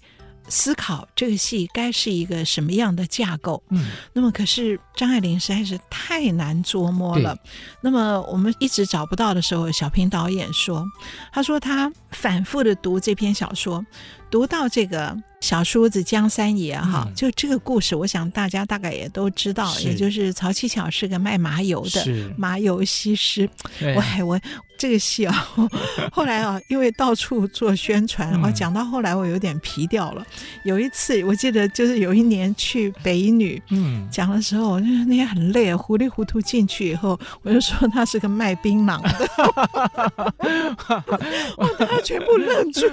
[0.50, 3.62] 思考这个戏该是一个什么样的架构？
[3.70, 7.38] 嗯，那么可是张爱玲实在是太难琢磨了。
[7.82, 10.86] 那么我们一直找不到的时候，小平导演说
[11.32, 13.86] ：“他说他反复的读这篇小说，
[14.30, 23.48] 读到这个。”小叔子江三爷哈，嗯、就这个故事，我想大家大概也都知道，也就是曹七巧是个卖麻油的麻油西施。
[23.96, 24.40] 我还我
[24.80, 25.48] 这个戏啊，
[26.12, 30.26] 后来啊，因为到处做宣传，我、嗯、讲到后来我有点皮掉了。
[30.64, 39.30] 有一次我记得就是有一年去北一女，嗯，讲的时候，我就那天很累，糊里糊涂进去以后，我就说他是个卖槟榔的，
[41.58, 42.88] 我大家全部愣住，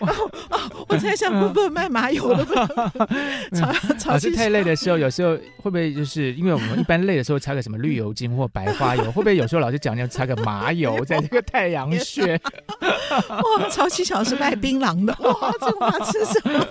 [0.00, 1.34] 然后啊，我才想。
[1.54, 2.68] 不 卖麻油的吧？
[4.06, 9.04] 老师太累的时候，有时候会不会就是因为我们一般累的时候擦个什么绿油精或白花油？
[9.04, 12.40] 会不会有时候老师讲要擦个麻油在这个太阳穴？
[13.10, 15.52] 哇，曹七巧是卖槟榔的哇！
[15.60, 16.66] 这哪是什么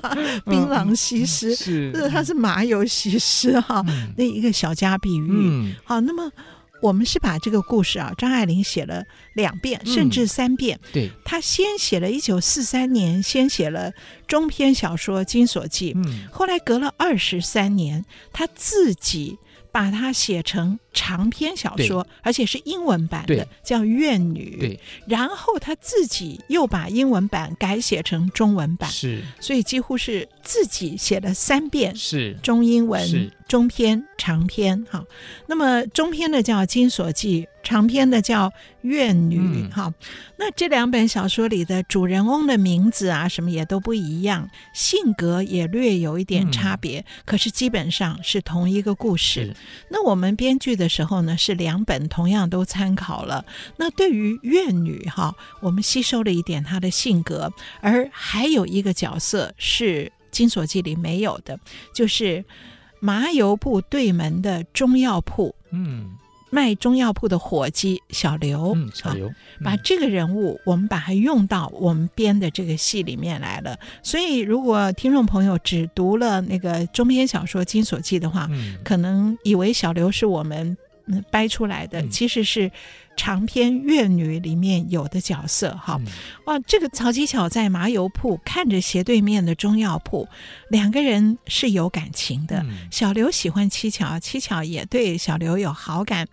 [0.45, 1.55] 槟榔西施？
[1.55, 3.83] 是，是他是麻油西施哈。
[4.17, 5.27] 那一个小家碧玉。
[5.29, 6.31] 嗯，好，那么。
[6.83, 10.77] 我们是把这个故事啊，张爱玲写了两遍，甚至三遍。
[10.83, 13.93] 嗯、对，她先写了一九四三年，先写了
[14.27, 19.39] 中篇小说《金锁记》，嗯，后来隔了二十三年，她自己
[19.71, 24.55] 把它写成长篇小说，而且是英文版的，叫《怨女》。
[24.59, 33.31] 对，然后他自己又把英文版改写成中文版，是，所以几乎是自己写了三遍，是中英文。
[33.45, 34.83] 中篇、长篇。
[34.89, 35.05] 哈，
[35.47, 38.49] 那么中篇的叫《金锁记》，长篇的叫
[38.81, 39.37] 《怨女》。
[39.69, 39.93] 哈、嗯，
[40.37, 49.53] 那这两本小说里的主人翁的名字啊，什么也都不一样，性格也略有一点差别，嗯、可是基本上是同一个故事。
[49.89, 53.43] 那我们编剧的的时候呢，是两本同样都参考了。
[53.77, 60.11] 那对于怨女哈，我们吸收了一点她的性格，而还有一个角色是。
[60.35, 61.59] 《金锁记》里没有的，
[61.93, 62.43] 就是
[62.99, 66.17] 麻油铺对门的中药铺，嗯，
[66.53, 73.75] 卖中药铺的伙计小刘，嗯，小刘，啊嗯、把这个人物我们把它用到我们编的这个戏里面来了。
[74.03, 80.77] 所以，如果听众朋友只读了那个中篇小说《金锁记》的话，嗯、可能以为小刘是我们
[81.31, 82.71] 掰出来的，嗯、其实是。
[83.15, 85.99] 长篇怨女里面有的角色哈，
[86.45, 90.27] 哇，这个曹七巧在麻油铺看着斜对面的中药铺，
[90.69, 92.65] 两个人是有感情的。
[92.91, 96.27] 小刘喜欢七巧，七巧也对小刘有好感。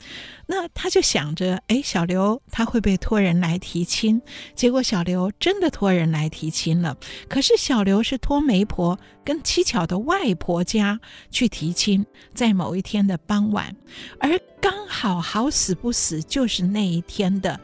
[0.46, 4.20] 那他就想着，哎，小刘他会不会托人来提亲？
[4.54, 6.96] 结果小刘真的托人来提亲了。
[7.28, 10.98] 可是小刘是托媒婆跟七巧的外婆家
[11.30, 13.76] 去提亲，在某一天的傍晚，
[14.18, 17.58] 而刚好好死不死就是那一天的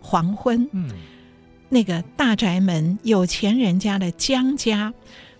[0.00, 0.68] 黄昏。
[0.72, 0.90] 嗯，
[1.68, 4.94] 那个大宅门有钱人家的江家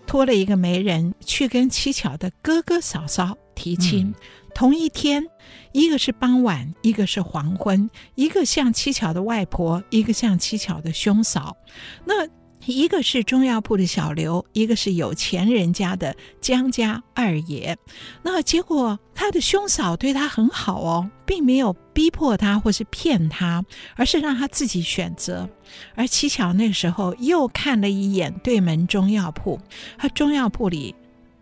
[0.05, 4.07] 托了一个媒人去跟七巧的哥哥嫂嫂提亲。
[4.07, 4.13] 嗯
[4.55, 5.25] 同一天，
[5.71, 11.57] 一个是傍晚，一个是黄昏，一个像七巧的外婆，一个像七巧的兄嫂。
[12.05, 12.27] 那
[12.65, 17.77] 一个是中药铺的小刘，一个是有钱人家的江家二爷。
[18.23, 23.63] 那结果他的兄嫂对他很好哦，并没有逼迫他或是骗他，
[23.95, 25.49] 而是让他自己选择。
[25.95, 29.59] 而七巧那个时候又看了一眼对门中药铺，
[29.97, 30.95] 他中药铺里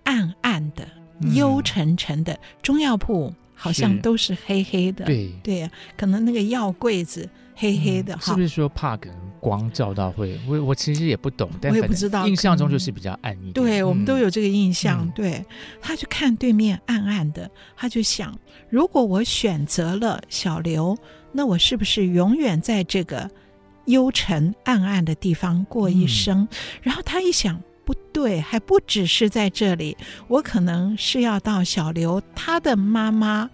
[0.03, 0.87] 暗暗的。
[1.35, 10.39] 幽沉沉的中药铺好像都是黑黑的，对对呀，可能那个药柜子黑黑的哈，是不是说怕可能光照到会？
[10.47, 13.53] 我我其实也不懂，但我也不知道，印象中就是比较暗一点。
[13.53, 15.05] 对，我们都有这个印象。
[15.13, 15.43] 对，
[15.81, 18.33] 他就看对面暗暗的，他就想，
[18.69, 20.95] 如果我选择了小刘，
[21.33, 23.29] 那我是不是永远在这个
[23.87, 26.47] 幽沉暗暗的地方过一生？
[26.81, 27.61] 然后他一想。
[27.83, 33.49] 不对，还不只是在这里，我可能是要到小刘他的妈妈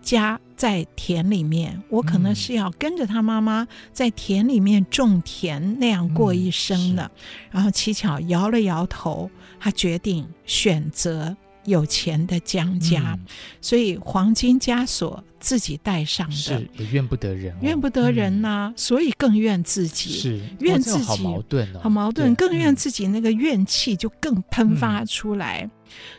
[0.00, 7.02] 家，在田里面，我可能是要跟着他妈妈在田里面种田那样过一生的。
[7.02, 7.10] 嗯、
[7.50, 11.36] 然后七巧摇了摇头，他决定选择。
[11.64, 13.24] 有钱的江家，嗯、
[13.60, 25.62] 所以黄金枷锁自己带上的，是也怨不得人、哦，怨不得人呐、啊，嗯、所以更怨自己，是怨自己，好矛盾哦，好矛盾，更怨自己那个怨气就更喷发出来。
[25.62, 25.70] 嗯、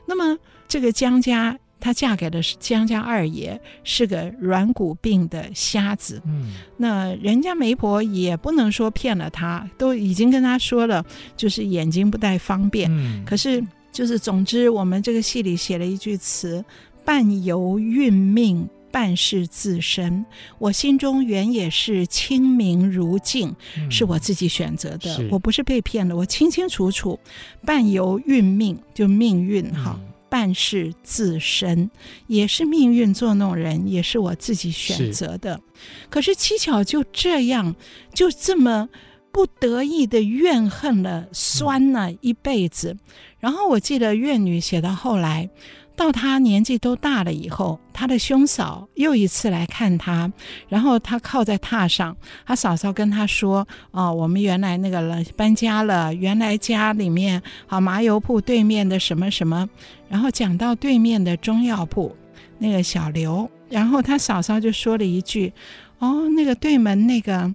[0.07, 6.21] 那么这个江家，她嫁给的是江家二爷，是个软骨病的瞎子。
[6.25, 12.89] 嗯，那人家媒婆也不能说骗了她，都已经跟她说了，就是眼睛不太方便。
[12.89, 13.61] 嗯，可是。
[13.93, 16.65] 就是，总之，我们这个戏里写了一句词
[17.05, 20.25] ：“半由运命，半是自身。
[20.57, 26.15] 我心中原也是清明如镜，嗯、是我自己选择的，我不是被骗了。
[26.15, 27.19] 我清清楚楚，
[27.63, 31.91] 半由运命，就命运哈，嗯、半是自身，
[32.25, 35.53] 也是命运作弄人，也是我自己选择的。
[35.53, 35.61] 是
[36.09, 37.75] 可是七巧就这样，
[38.15, 38.89] 就这么。”
[39.33, 42.93] 不得意的怨恨了，酸了一辈子。
[42.93, 42.99] 嗯、
[43.39, 45.49] 然后我记得怨女写到后来，
[45.95, 50.31] 到他年纪都大了以后，他的兄嫂又一次来看他，
[50.67, 59.69] 然后他靠在榻上，他嫂嫂跟他说：“哦，我们原来那个了搬家了，原来家里面好麻油铺对面的什么什么。”
[60.09, 62.15] 然后讲到对面的中药铺
[62.57, 65.53] 那个小刘，然后他嫂嫂就说了一句
[65.99, 67.53] ：“哦，那个对门那个。”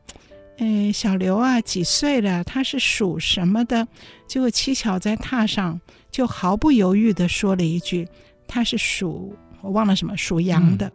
[0.60, 2.42] 哎，小刘啊，几岁了？
[2.42, 3.86] 他是属什么的？
[4.26, 8.08] 结果七巧在榻上就毫不犹豫地说了一句
[8.48, 9.36] ：“他是属……
[9.60, 10.88] 我忘了什么，属羊的。
[10.88, 10.92] 嗯”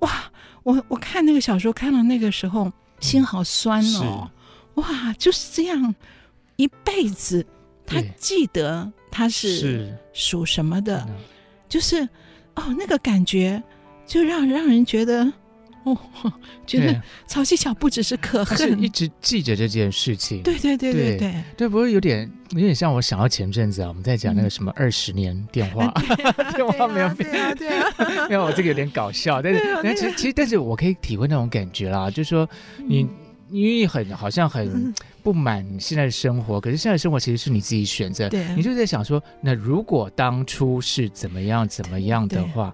[0.00, 0.10] 哇！
[0.62, 4.30] 我我看那个小说看到那个时候，心好酸哦。
[4.74, 5.94] 哇，就是这样，
[6.56, 7.46] 一辈子
[7.86, 11.08] 他记得他是属什么的，是
[11.68, 12.08] 就是
[12.56, 13.62] 哦，那个感觉
[14.06, 15.32] 就让让人觉得。
[15.84, 15.96] 哦，
[16.66, 20.42] 觉得曹七巧不只是可恨，一直记着这件事情。
[20.42, 25.92] 对对对对对，对，不是有点有点像我想到前阵子啊，我们在讲那个什么二十年电话，
[26.54, 27.86] 电话没有变，对啊，
[28.28, 32.48] 没有我这个有点搞笑，但是但其实其实但是我可以体会那种感觉啦，就是说
[32.86, 33.06] 你
[33.50, 38.28] 因为很好像很不满现在的生活，嗯、可是现在的生活其实是你自己选择。
[38.28, 42.72] 对，你就在想说，那如果当初是怎么样怎么样的话，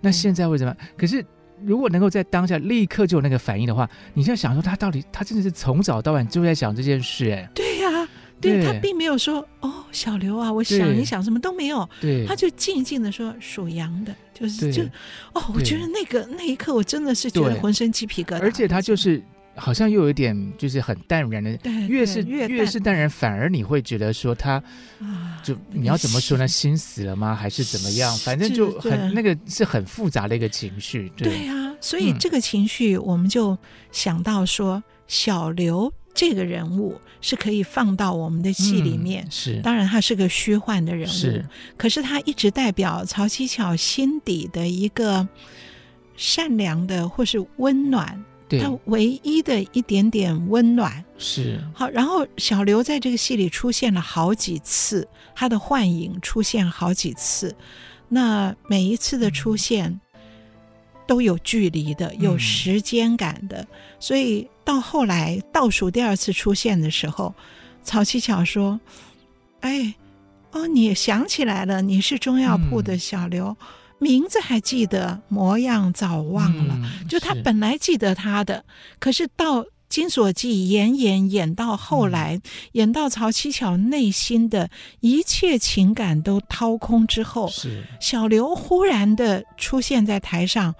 [0.00, 0.88] 那现在会怎么样？
[0.98, 1.24] 可是
[1.64, 8.08] 如果能够在当下立刻就有那个反应的话，你就想说他到底他真的是从早到晚就在想这件事，哎，对呀、啊，
[8.40, 14.82] 对，他并没有说哦，小刘啊，我想你想什么都没有，对，他就静静的说属羊的，就是就
[15.32, 19.22] 哦，我觉得那个那一刻我真的是觉得浑身鸡皮疙瘩，而且他就是。
[19.58, 24.62] 好像又有一点，就是很淡然的，越是越，越是淡然，反而你会觉得说他，
[25.42, 26.46] 就你要怎么说呢？
[26.46, 27.34] 心死了吗？
[27.34, 28.16] 还是怎么样？
[28.18, 31.74] 反正就很那个是很复杂的一个情绪，对，对呀。
[31.80, 33.56] 所以这个情绪，我们就
[33.92, 39.60] 想到说，嗯、小刘这个人物是可以放到我们的戏里面，嗯、是。
[39.62, 41.44] 当然他是个虚幻的人物，是。
[41.76, 45.28] 可是他一直代表曹七巧心底的一个
[46.16, 48.24] 善良的，或是温暖。
[48.48, 51.04] 他唯一的一点点温暖。
[51.18, 51.60] 是。
[51.74, 57.54] 好，然后小刘在这个戏里出现了好几次，他的幻影出现好几次，
[58.08, 60.00] 那每一次的出现
[61.06, 63.68] 都有距离的，有时间感的，嗯、
[63.98, 67.34] 所以到后来倒数第二次出现的时候，
[67.82, 68.78] 曹七巧说
[69.60, 69.94] ：“哎，
[70.52, 73.46] 哦，你想起来了，你是中药铺的小刘。
[73.48, 73.56] 嗯”
[73.98, 76.74] 名字还记得，模样早忘了。
[76.78, 78.64] 嗯、就他本来记得他的，
[78.98, 82.42] 可是到《金锁记》演演演到后来，嗯、
[82.72, 84.68] 演到曹七巧内心的
[85.00, 90.74] 一切情感都掏空之后，是小刘忽然的出现在台上。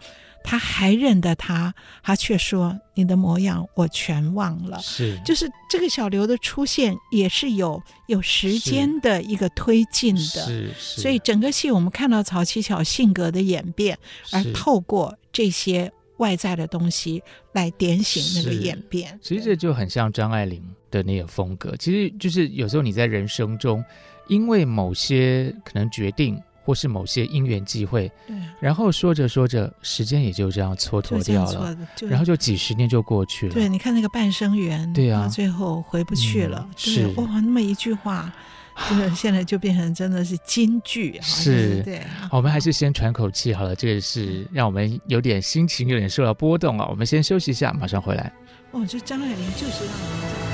[0.48, 11.02] 他还认得他，他却说：“你的模样我全忘了。”是，就是这个小刘的出现也是有有时间的一个推进的，是是。
[11.02, 13.98] 所以整个戏我们看到曹七巧性格的演变，
[14.32, 17.22] 而透过这些外在的东西
[17.52, 19.20] 来点醒那个演变。
[19.22, 21.76] 其实这就很像张爱玲的那个风格。
[21.76, 23.84] 其实就是有时候你在人生中，
[24.28, 26.42] 因为某些可能决定。
[26.68, 33.54] 或是某些因缘际会，对，然后说着说着，时间也就这样蹉跎掉了，然后就几十年就过去了。
[33.54, 36.68] 对，你看那个半生缘，对啊，最后回不去了。
[36.68, 38.30] 嗯、是哇，那么一句话，
[38.86, 41.22] 真的现在就变成真的是金句啊！
[41.24, 42.02] 是，对。
[42.28, 43.74] 好，我们还是先喘口气好了。
[43.74, 46.86] 这个是让我们有点心情有点受到波动啊。
[46.90, 48.30] 我们先休息一下，马上回来。
[48.72, 50.47] 哦，这张爱玲就是让我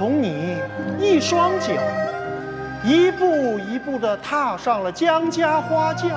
[0.00, 0.10] 们。
[0.10, 0.56] 从你
[0.98, 1.74] 一双脚，
[2.82, 6.08] 一步一步地踏上了江家花轿，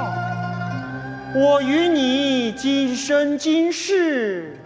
[1.36, 4.58] 我与你今生今世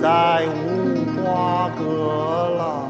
[0.00, 2.88] 再无瓜葛了。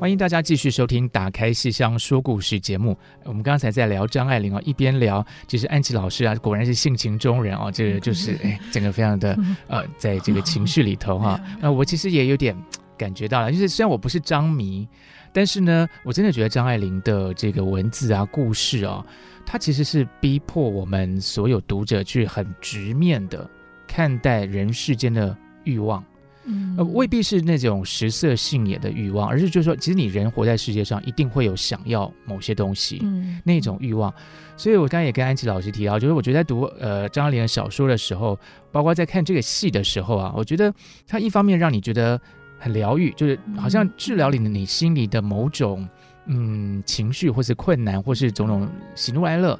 [0.00, 2.96] 欢迎大家继续收听《打开戏箱说故事》节目。
[3.24, 9.36] 我们刚才在聊张爱玲哦，一边聊，其实安琪老师啊，果然是性情中人哦，这个就是哎，整个非常的
[9.66, 11.38] 呃，在这个情绪里头哈。
[11.60, 12.56] 那我其实也有点。
[12.98, 14.86] 感觉到了，就是虽然我不是张迷，
[15.32, 19.02] 但是呢，我真的觉得张爱玲的这个文字啊、故事啊，
[19.46, 23.48] 它其实是逼迫我们所有读者去很直面的
[23.86, 25.34] 看待人世间的
[25.64, 26.04] 欲望，
[26.44, 34.12] 嗯，呃，未必是那种食色性也的欲望，而是就是说，其实你人活在世界上，一定会有想要某些东西，嗯，那种欲望。
[34.56, 38.36] 所以我刚才也跟安琪老师提到，就是我觉得在读呃张爱玲的小说的时候，
[38.72, 40.74] 包括在看这个戏的时候啊，我觉得
[41.06, 42.20] 它一方面让你觉得。
[42.58, 45.88] 很疗愈，就是好像治疗你的你心里的某种
[46.26, 49.58] 嗯情绪，或是困难，或是种种喜怒哀乐。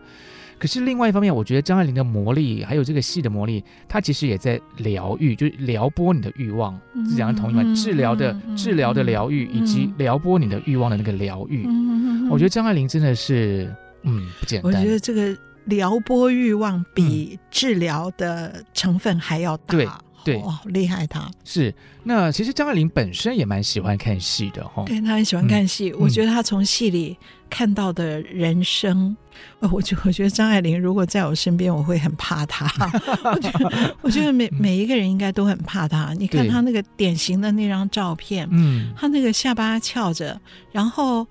[0.58, 6.76] 可是另外一方面，我觉得张爱玲的魔力，还有这个戏的魔力，它其实也在疗愈，就是撩拨你的欲望，
[7.08, 11.64] 这两个同义嘛，治疗的治疗的疗愈，以及撩拨你的欲望的那个疗愈。
[12.28, 13.72] 我觉得张爱玲真的是
[14.02, 14.72] 嗯不简单。
[14.72, 15.32] 我觉得这个
[15.66, 19.76] 撩拨欲望比治疗的成分还要大。
[19.76, 19.88] 对。
[20.24, 21.20] 对，哇，厉害他！
[21.20, 25.90] 他是那其实张爱玲本身也蛮喜欢看戏的哈，对，她很喜欢看戏。
[25.90, 27.16] 嗯、我觉得她从戏里
[27.48, 29.16] 看到的人生，
[29.60, 32.66] 嗯、我就我觉得张爱玲如果在我身边，我会很怕她。
[33.24, 36.12] 我觉得我觉得每每一个人应该都很怕她。
[36.18, 40.40] 你看她那个典型的那张照片，嗯，她那个下巴翘着，
[40.72, 41.26] 然后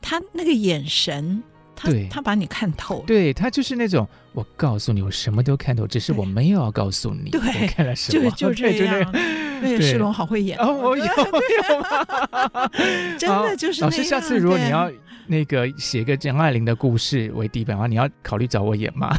[0.00, 1.42] 她那个眼神，
[1.82, 7.30] 他对他把你看透，对他就是那种我告诉你，我什么都看透，只是我没有要告诉你。
[7.30, 8.30] 对，我看了什么？
[8.30, 9.12] 就就这样。
[9.60, 10.56] 对，世龙好会演。
[10.58, 11.40] 哦，我有，我
[11.72, 12.70] 有吗？
[13.18, 13.82] 真的就是。
[13.82, 14.90] 老师，下次如果你要。
[15.26, 19.14] 那个写个张爱玲的故事为底本的话，你要考虑找我演吗？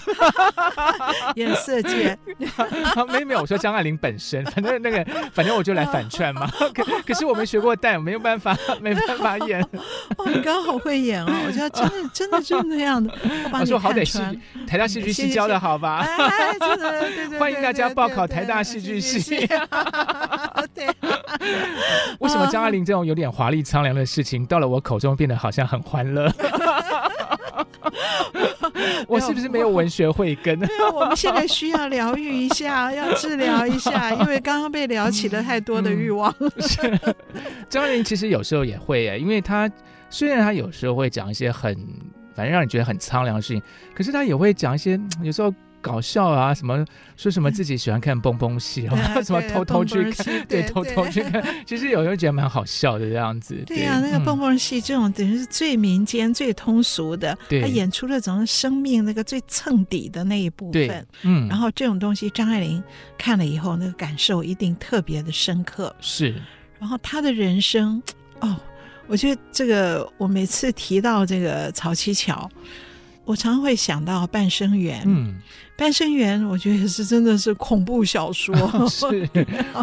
[1.35, 2.17] 演色戒？
[3.07, 6.45] 没有没有，我说张爱玲本身，反正那个，反正我就来反串嘛。
[6.75, 9.61] 可可是我没学过旦，没有办法，没办法演。
[10.17, 13.13] 哦，你刚刚好会演哦，我觉得真的真的就是那样的。
[13.53, 14.19] 我说好歹戏
[14.67, 15.99] 台大戏剧系教的好吧？
[15.99, 17.39] 哎，真的，对对。
[17.39, 19.47] 欢迎大家报考台大戏剧系。
[20.73, 20.87] 对。
[22.19, 25.81] 为什么张爱玲这种有点华丽苍凉的事情，到了我口中变得好像很？
[25.93, 26.25] 欢乐，
[29.07, 30.57] 我是不是没有文学慧根？
[30.57, 36.33] 没有，我们现在需要疗愈一下， 要治疗一下，因为刚刚被聊起了太多的欲望。
[36.61, 36.99] 是
[37.69, 39.69] 张爱玲其实有时候也会哎，因为他
[40.09, 41.75] 虽然他有时候会讲一些很，
[42.33, 43.61] 反正让你觉得很苍凉的事情，
[43.93, 45.53] 可是他也会讲一些有时候。
[45.83, 46.83] 搞笑啊，什么
[47.17, 48.89] 说什么自己喜欢看蹦蹦戏，
[49.23, 53.61] 什么偷偷去看，对，偷偷去看，其实有时候觉得蛮好笑的这样子。
[53.67, 61.05] 对呀，那个蹦蹦戏这种等于是最民间、最通俗的，他演出了整个生命那个最蹭底的那一部分。
[61.23, 62.81] 嗯，然后这种东西，张爱玲
[63.17, 65.93] 看了以后，那个感受一定特别的深刻。
[65.99, 66.33] 是，
[66.79, 68.01] 然后他的人生，
[68.39, 68.55] 哦，
[69.07, 72.49] 我觉得这个我每次提到这个曹七桥，
[73.25, 74.99] 我常常会想到《半生缘》。
[75.05, 75.35] 嗯。
[75.75, 78.55] 半生缘，我觉得也是真的是恐怖小说，
[78.87, 79.27] 是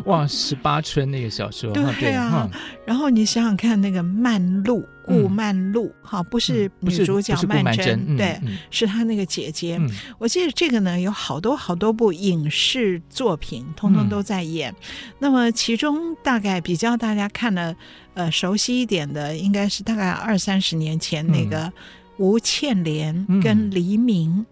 [0.05, 2.49] 哇，十八春那个小说，对啊。
[2.86, 9.80] 然后你想想看，那个曼璐，顾曼璐，哈，不是女主角曼楨，对，是她那个姐姐。
[10.16, 14.72] 我记得这个呢，有好多好多部影视作品，通通都在演。
[15.18, 17.74] 那么其中大概比较大家看了，
[18.14, 21.70] 呃，熟悉一点的，应该是大概二三十年前那个。
[22.20, 24.44] 吴倩莲跟黎明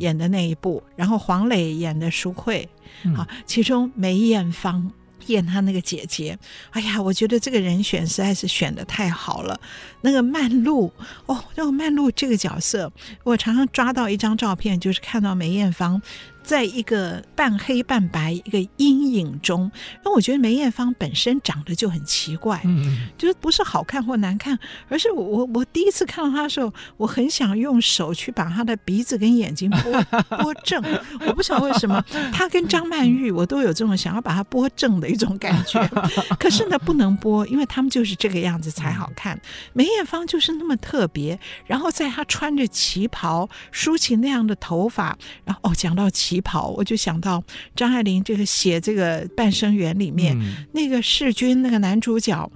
[0.00, 2.66] 演的那一部，然后黄磊演的淑慧，
[3.14, 4.90] 好、嗯，其中梅艳芳
[5.26, 6.38] 演她那个姐姐，
[6.70, 9.60] 哎呀，我觉得这个人选实在是选的太好了。
[10.00, 10.90] 那个曼璐，
[11.26, 12.90] 哦，那个曼璐这个角色，
[13.22, 16.00] 我常常抓到一张照片，就是看到梅艳芳。
[16.50, 19.70] 在一个半黑半白一个阴影中，
[20.04, 30.02] 那我觉得梅艳芳本身长得就很奇怪，嗯，就是不是好看或难看，而是我我我第一次看到她的时候，我很想用手去把她的鼻子跟眼睛拨
[30.38, 30.82] 拨正，
[31.24, 35.80] 我不晓得为什么，她跟张曼玉我都有这种想要把她拨正的一种感觉，
[36.36, 39.40] 可是呢不能拨，因为他们就是这个样子才好看。
[39.72, 46.39] 梅艳芳就是那么特别，然后在她穿着旗袍，梳起那样的头发，然后哦讲到旗。
[46.40, 47.42] 旗袍，我就想到
[47.76, 52.50] 张爱玲这个写这个《半生缘》里面，嗯、那个世钧那个男主角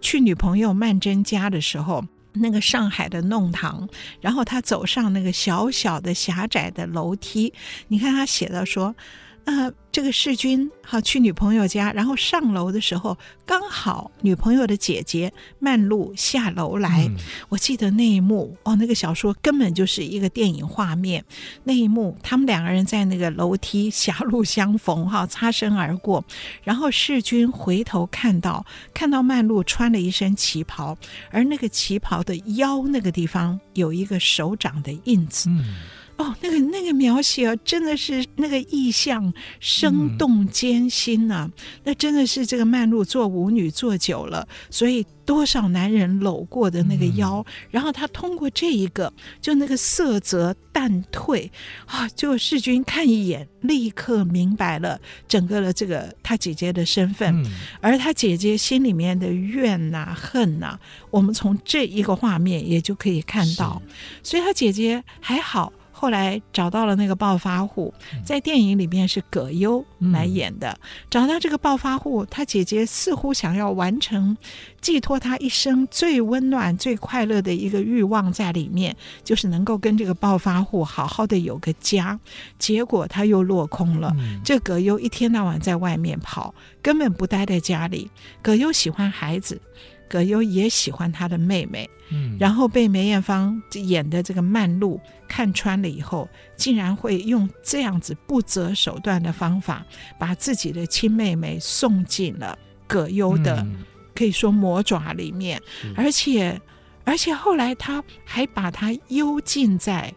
[0.00, 2.04] 去女朋友曼桢家的时候，
[2.34, 3.88] 那个上海的弄堂，
[4.20, 7.52] 然后他走上那个小小的狭窄的楼梯，
[7.88, 8.94] 你看他写的说。
[9.46, 13.16] 呃，这个世钧好去女朋友家，然后上楼的时候，
[13.46, 17.06] 刚好女朋友的姐姐曼露下楼来。
[17.08, 17.16] 嗯、
[17.48, 21.24] 我记得那一幕，哦，那个小说根本就是一个电影画面。
[21.62, 26.24] 那一幕，他们两个人在那个楼梯狭路相逢，哈，擦身而过。
[26.64, 30.98] 然后世军回头看到，看到曼露穿了一身旗袍，
[31.30, 35.48] 而那个旗袍的腰那个地方有一个手掌的印子。
[35.50, 35.76] 嗯
[36.18, 41.50] 哦，那个那个描写啊，真的是那个意象生动艰辛呐、啊。
[41.54, 49.12] 嗯、那真的是这个曼璐做舞女做久了，所以多少男人搂过的那个腰，嗯、然后他通过这一个，
[49.42, 51.52] 就那个色泽淡退
[51.84, 54.98] 啊，就世君看一眼，立刻明白了
[55.28, 57.44] 整个的这个他姐姐的身份，嗯、
[57.82, 63.82] 而他姐姐心里面的怨呐、啊、恨呐、啊，我们从这一个画面也就可以看到。
[64.22, 65.70] 所以他姐姐还好。
[65.98, 67.92] 后来找到了那个暴发户，
[68.22, 69.82] 在电影里面是葛优
[70.12, 70.68] 来演的。
[70.68, 70.78] 嗯、
[71.08, 74.36] 找到这个暴发户，他姐姐似乎想要完成
[74.82, 78.94] 寄托他一生最温暖、最快乐的一个欲望在里面，
[79.24, 82.20] 就是能够跟这个暴发户好好的有个家。
[82.58, 84.14] 结果他又落空了。
[84.18, 88.10] 嗯、这葛优一天到晚在外面跑，根本不待在家里。
[88.42, 89.58] 葛优喜欢孩子。
[90.08, 99.84] 葛优也喜欢他的妹妹，嗯，然后被梅艳芳演的这个曼璐看穿了以后，竟然会用这样子不择手段的方法，
[100.18, 103.84] 把自己的亲妹妹送进了葛优的、嗯、
[104.14, 105.60] 可以说魔爪里面，
[105.96, 106.60] 而且
[107.04, 110.12] 而且后来他还把她幽禁在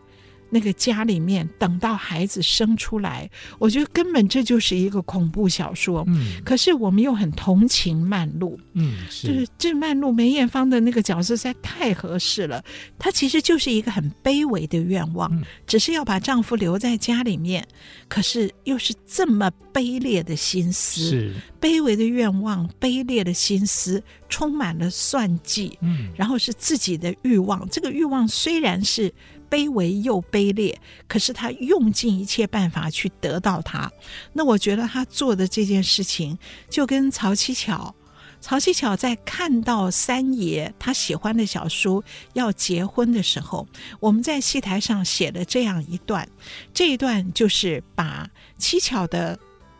[0.49, 3.29] 那个家里面，等到孩子生出来，
[3.59, 6.03] 我觉得根本这就是一个恐怖小说。
[6.07, 12.63] 嗯，可是我们又很同情曼露，嗯，是就是这曼露梅艳芳的那个角色实在太合适了。
[12.97, 17.67] 她其实就是一个很卑微的愿望，嗯，只是要把丈夫留在家里面，
[18.07, 27.67] 可是又是这么卑劣的心思，是卑微的愿望，卑劣的心思，充满了算计，嗯，然后是自己的欲望。
[27.69, 29.13] 这个欲望虽然是。
[29.49, 33.91] 卑微又卑劣，可是他用尽一切办法去得到他。
[34.33, 36.37] 那我觉得他做的这件事情，
[36.69, 37.95] 就跟曹七巧，
[38.39, 43.67] 曹七巧在看到三爷他喜欢的小叔要结婚的时候，
[43.99, 46.27] 我们在戏台上写了这样一段。
[46.73, 49.37] 这一段就是把七巧的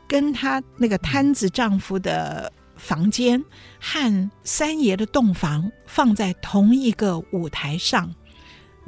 [0.07, 3.43] 跟她那个摊子丈夫的房间
[3.80, 8.13] 和三爷的洞房放在同一个舞台上。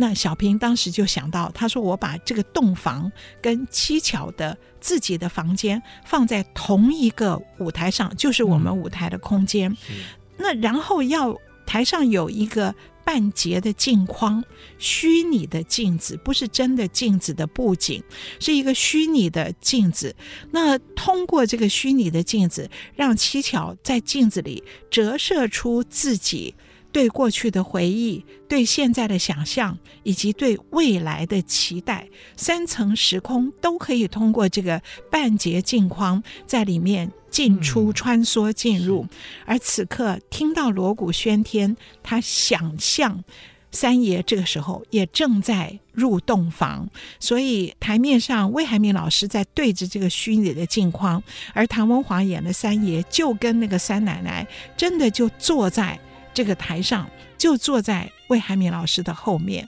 [0.02, 9.72] 那小平当时就想到，他说：“我把这个洞房跟七巧的自己的房间放在同一个舞台上，就是我们舞台的空间。
[9.92, 9.98] 嗯、
[10.38, 11.38] 那然后要
[11.68, 12.74] 台上有一个
[13.04, 14.44] 半截的镜框，
[14.80, 18.04] 虚拟的镜子，不是真的镜子的布景，
[18.40, 20.16] 是一个虚拟的镜子。
[20.50, 26.56] 那通过这个虚拟的镜子，让七巧在镜子里折射出自己。”
[26.92, 39.04] 对过去的回忆，对现在的想象，以及对未来的期待，三层时空都可以通过这个半截镜框在里面进出穿梭进入。
[39.04, 39.10] 嗯、
[39.46, 43.24] 而此刻听到锣鼓喧天，他想象
[43.72, 46.90] 三爷这个时候也正在入洞房，
[47.22, 51.24] 所以台面上魏海敏老师在对着这个虚拟的镜框，
[51.54, 55.98] 而唐文华演的三爷就跟那个三奶奶真的就坐在。
[56.34, 59.68] 这个台上就坐在魏海敏老师的后面，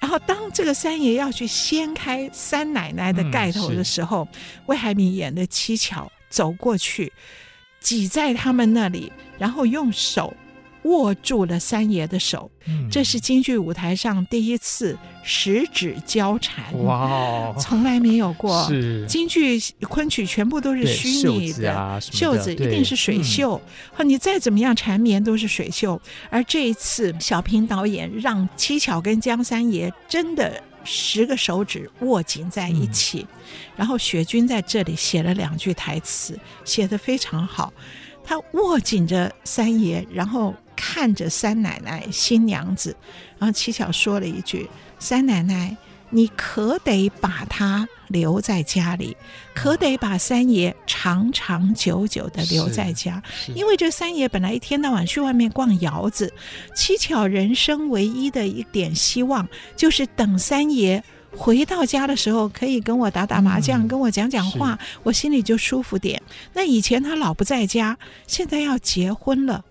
[0.00, 7.12] 然后当这个三爷要去掀开三奶奶的盖头的时候，嗯、魏海敏演的七巧走过去，
[7.80, 10.34] 挤在他们那里，然后用手。
[10.88, 16.64] 握住了三爷的手，嗯、这是京剧舞台上第一次十指交缠。
[16.82, 18.66] 哇，从来没有过。
[18.66, 23.60] 是京剧昆曲全部都是虚拟的，袖子，袖子一定是水袖。
[23.98, 26.00] 嗯、你再怎么样缠绵都是水袖。
[26.30, 33.38] 而这一次，小平导演让七巧跟江三爷真的十个手指握紧在一起，嗯、
[33.76, 37.70] 然后雪君在这里写了两句台词，写得非常好。
[38.24, 40.54] 他握紧着三爷，然后。
[40.80, 42.94] 看着三奶奶新娘子，
[43.36, 44.70] 然后七巧说了一句
[45.00, 45.76] ：“三奶奶，
[46.10, 49.16] 你可得把她留在家里，
[49.56, 53.20] 可得把三爷长长久久的留在家，
[53.56, 56.32] 因为这三爷本来一天到晚去外面逛窑子，
[56.76, 61.02] 七巧人生唯一的一点希望就是等三爷
[61.36, 66.22] 回到家的时候，可以跟我打打麻将，嗯、跟我讲讲话，我心里就舒服点。
[66.54, 67.98] 那以前他老不在家，
[68.28, 69.64] 现在要结婚了。”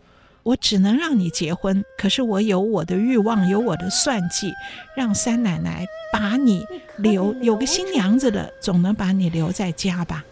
[0.48, 4.54] 我只能让你结婚，可是我有我的欲望，有我的算计，
[4.96, 10.24] 让三奶奶把你留，有个新娘子的，总能把你留在家吧？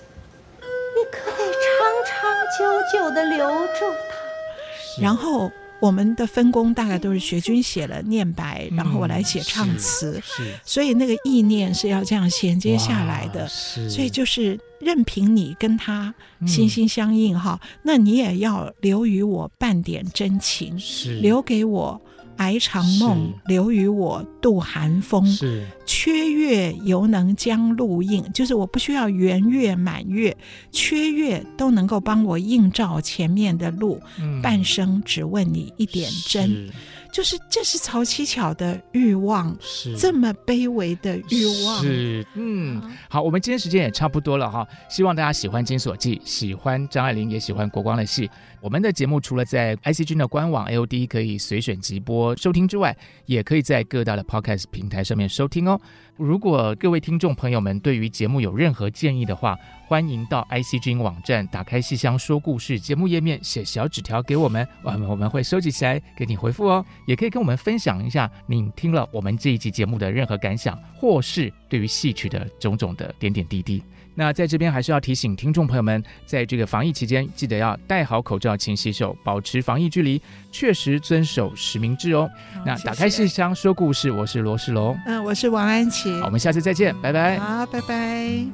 [0.62, 1.70] 你可得长
[2.08, 5.02] 长久久的留住她。
[5.02, 5.52] 然后。
[5.80, 10.22] 我们的分工大概都是学军写了念白，然后我来写唱词，
[10.64, 16.14] 所以那个意念是要这样衔接下来的，所以就是任凭你跟他
[16.48, 20.78] 心心相印哈，嗯、那你也要留于我半点真情，
[21.22, 22.02] 留给我。
[22.38, 25.26] 挨长梦，留于我度寒风。
[25.26, 30.36] 是缺月犹能将路映，就是我不需要圆月满月，
[30.72, 34.02] 缺月都能够帮我映照前面的路。
[34.20, 36.70] 嗯、半生只问你一点真。
[37.14, 41.82] 就是这是曹七巧的欲望，是这么卑微的欲望。
[41.82, 48.30] 是，嗯，好，我们今天时间也差不多了哈，希望大家喜欢《金锁记》，喜欢张爱玲，也喜欢国光的戏。
[48.60, 52.94] 我们的节目除了在 IC 君的官网 AOD 可以随选即播收听之外，
[53.28, 55.75] 也可以在各大的 Podcast 平台上面收听哦。
[56.18, 59.58] 如果各位听众朋友们对于节目有任何建议的话，
[59.88, 66.86] 欢迎到 ICG 网站打开戏箱说故事节目页面写小纸条给我们，我 们我们会收集起来给你回复哦。
[67.06, 73.84] 也可以跟我们分享一下你听了我们这一集节目的任何感想，或是对于戏曲的种种的点点滴滴。
[74.18, 82.30] 那在这边还是要提醒听众朋友们，在这个防疫期间，记得要戴好口罩、勤洗手、保持防疫距离，确实遵守实名制哦。
[82.54, 87.38] 好那打开信箱说故事，我是罗世龙，嗯，我是王安琪，好，我们下次再见，拜拜。
[87.38, 88.46] 好，拜拜。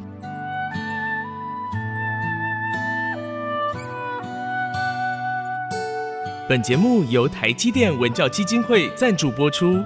[6.49, 9.81] 本节目由台积电文教基金会赞助播出。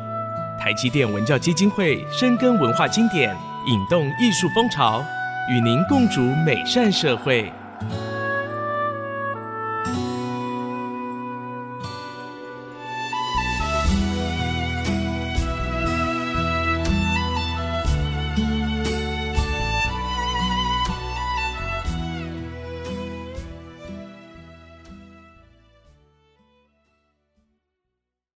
[0.58, 3.36] 台积电文教基金会深耕文化经典，
[3.68, 5.06] 引动艺术风潮，
[5.48, 7.52] 与您共筑美善社会。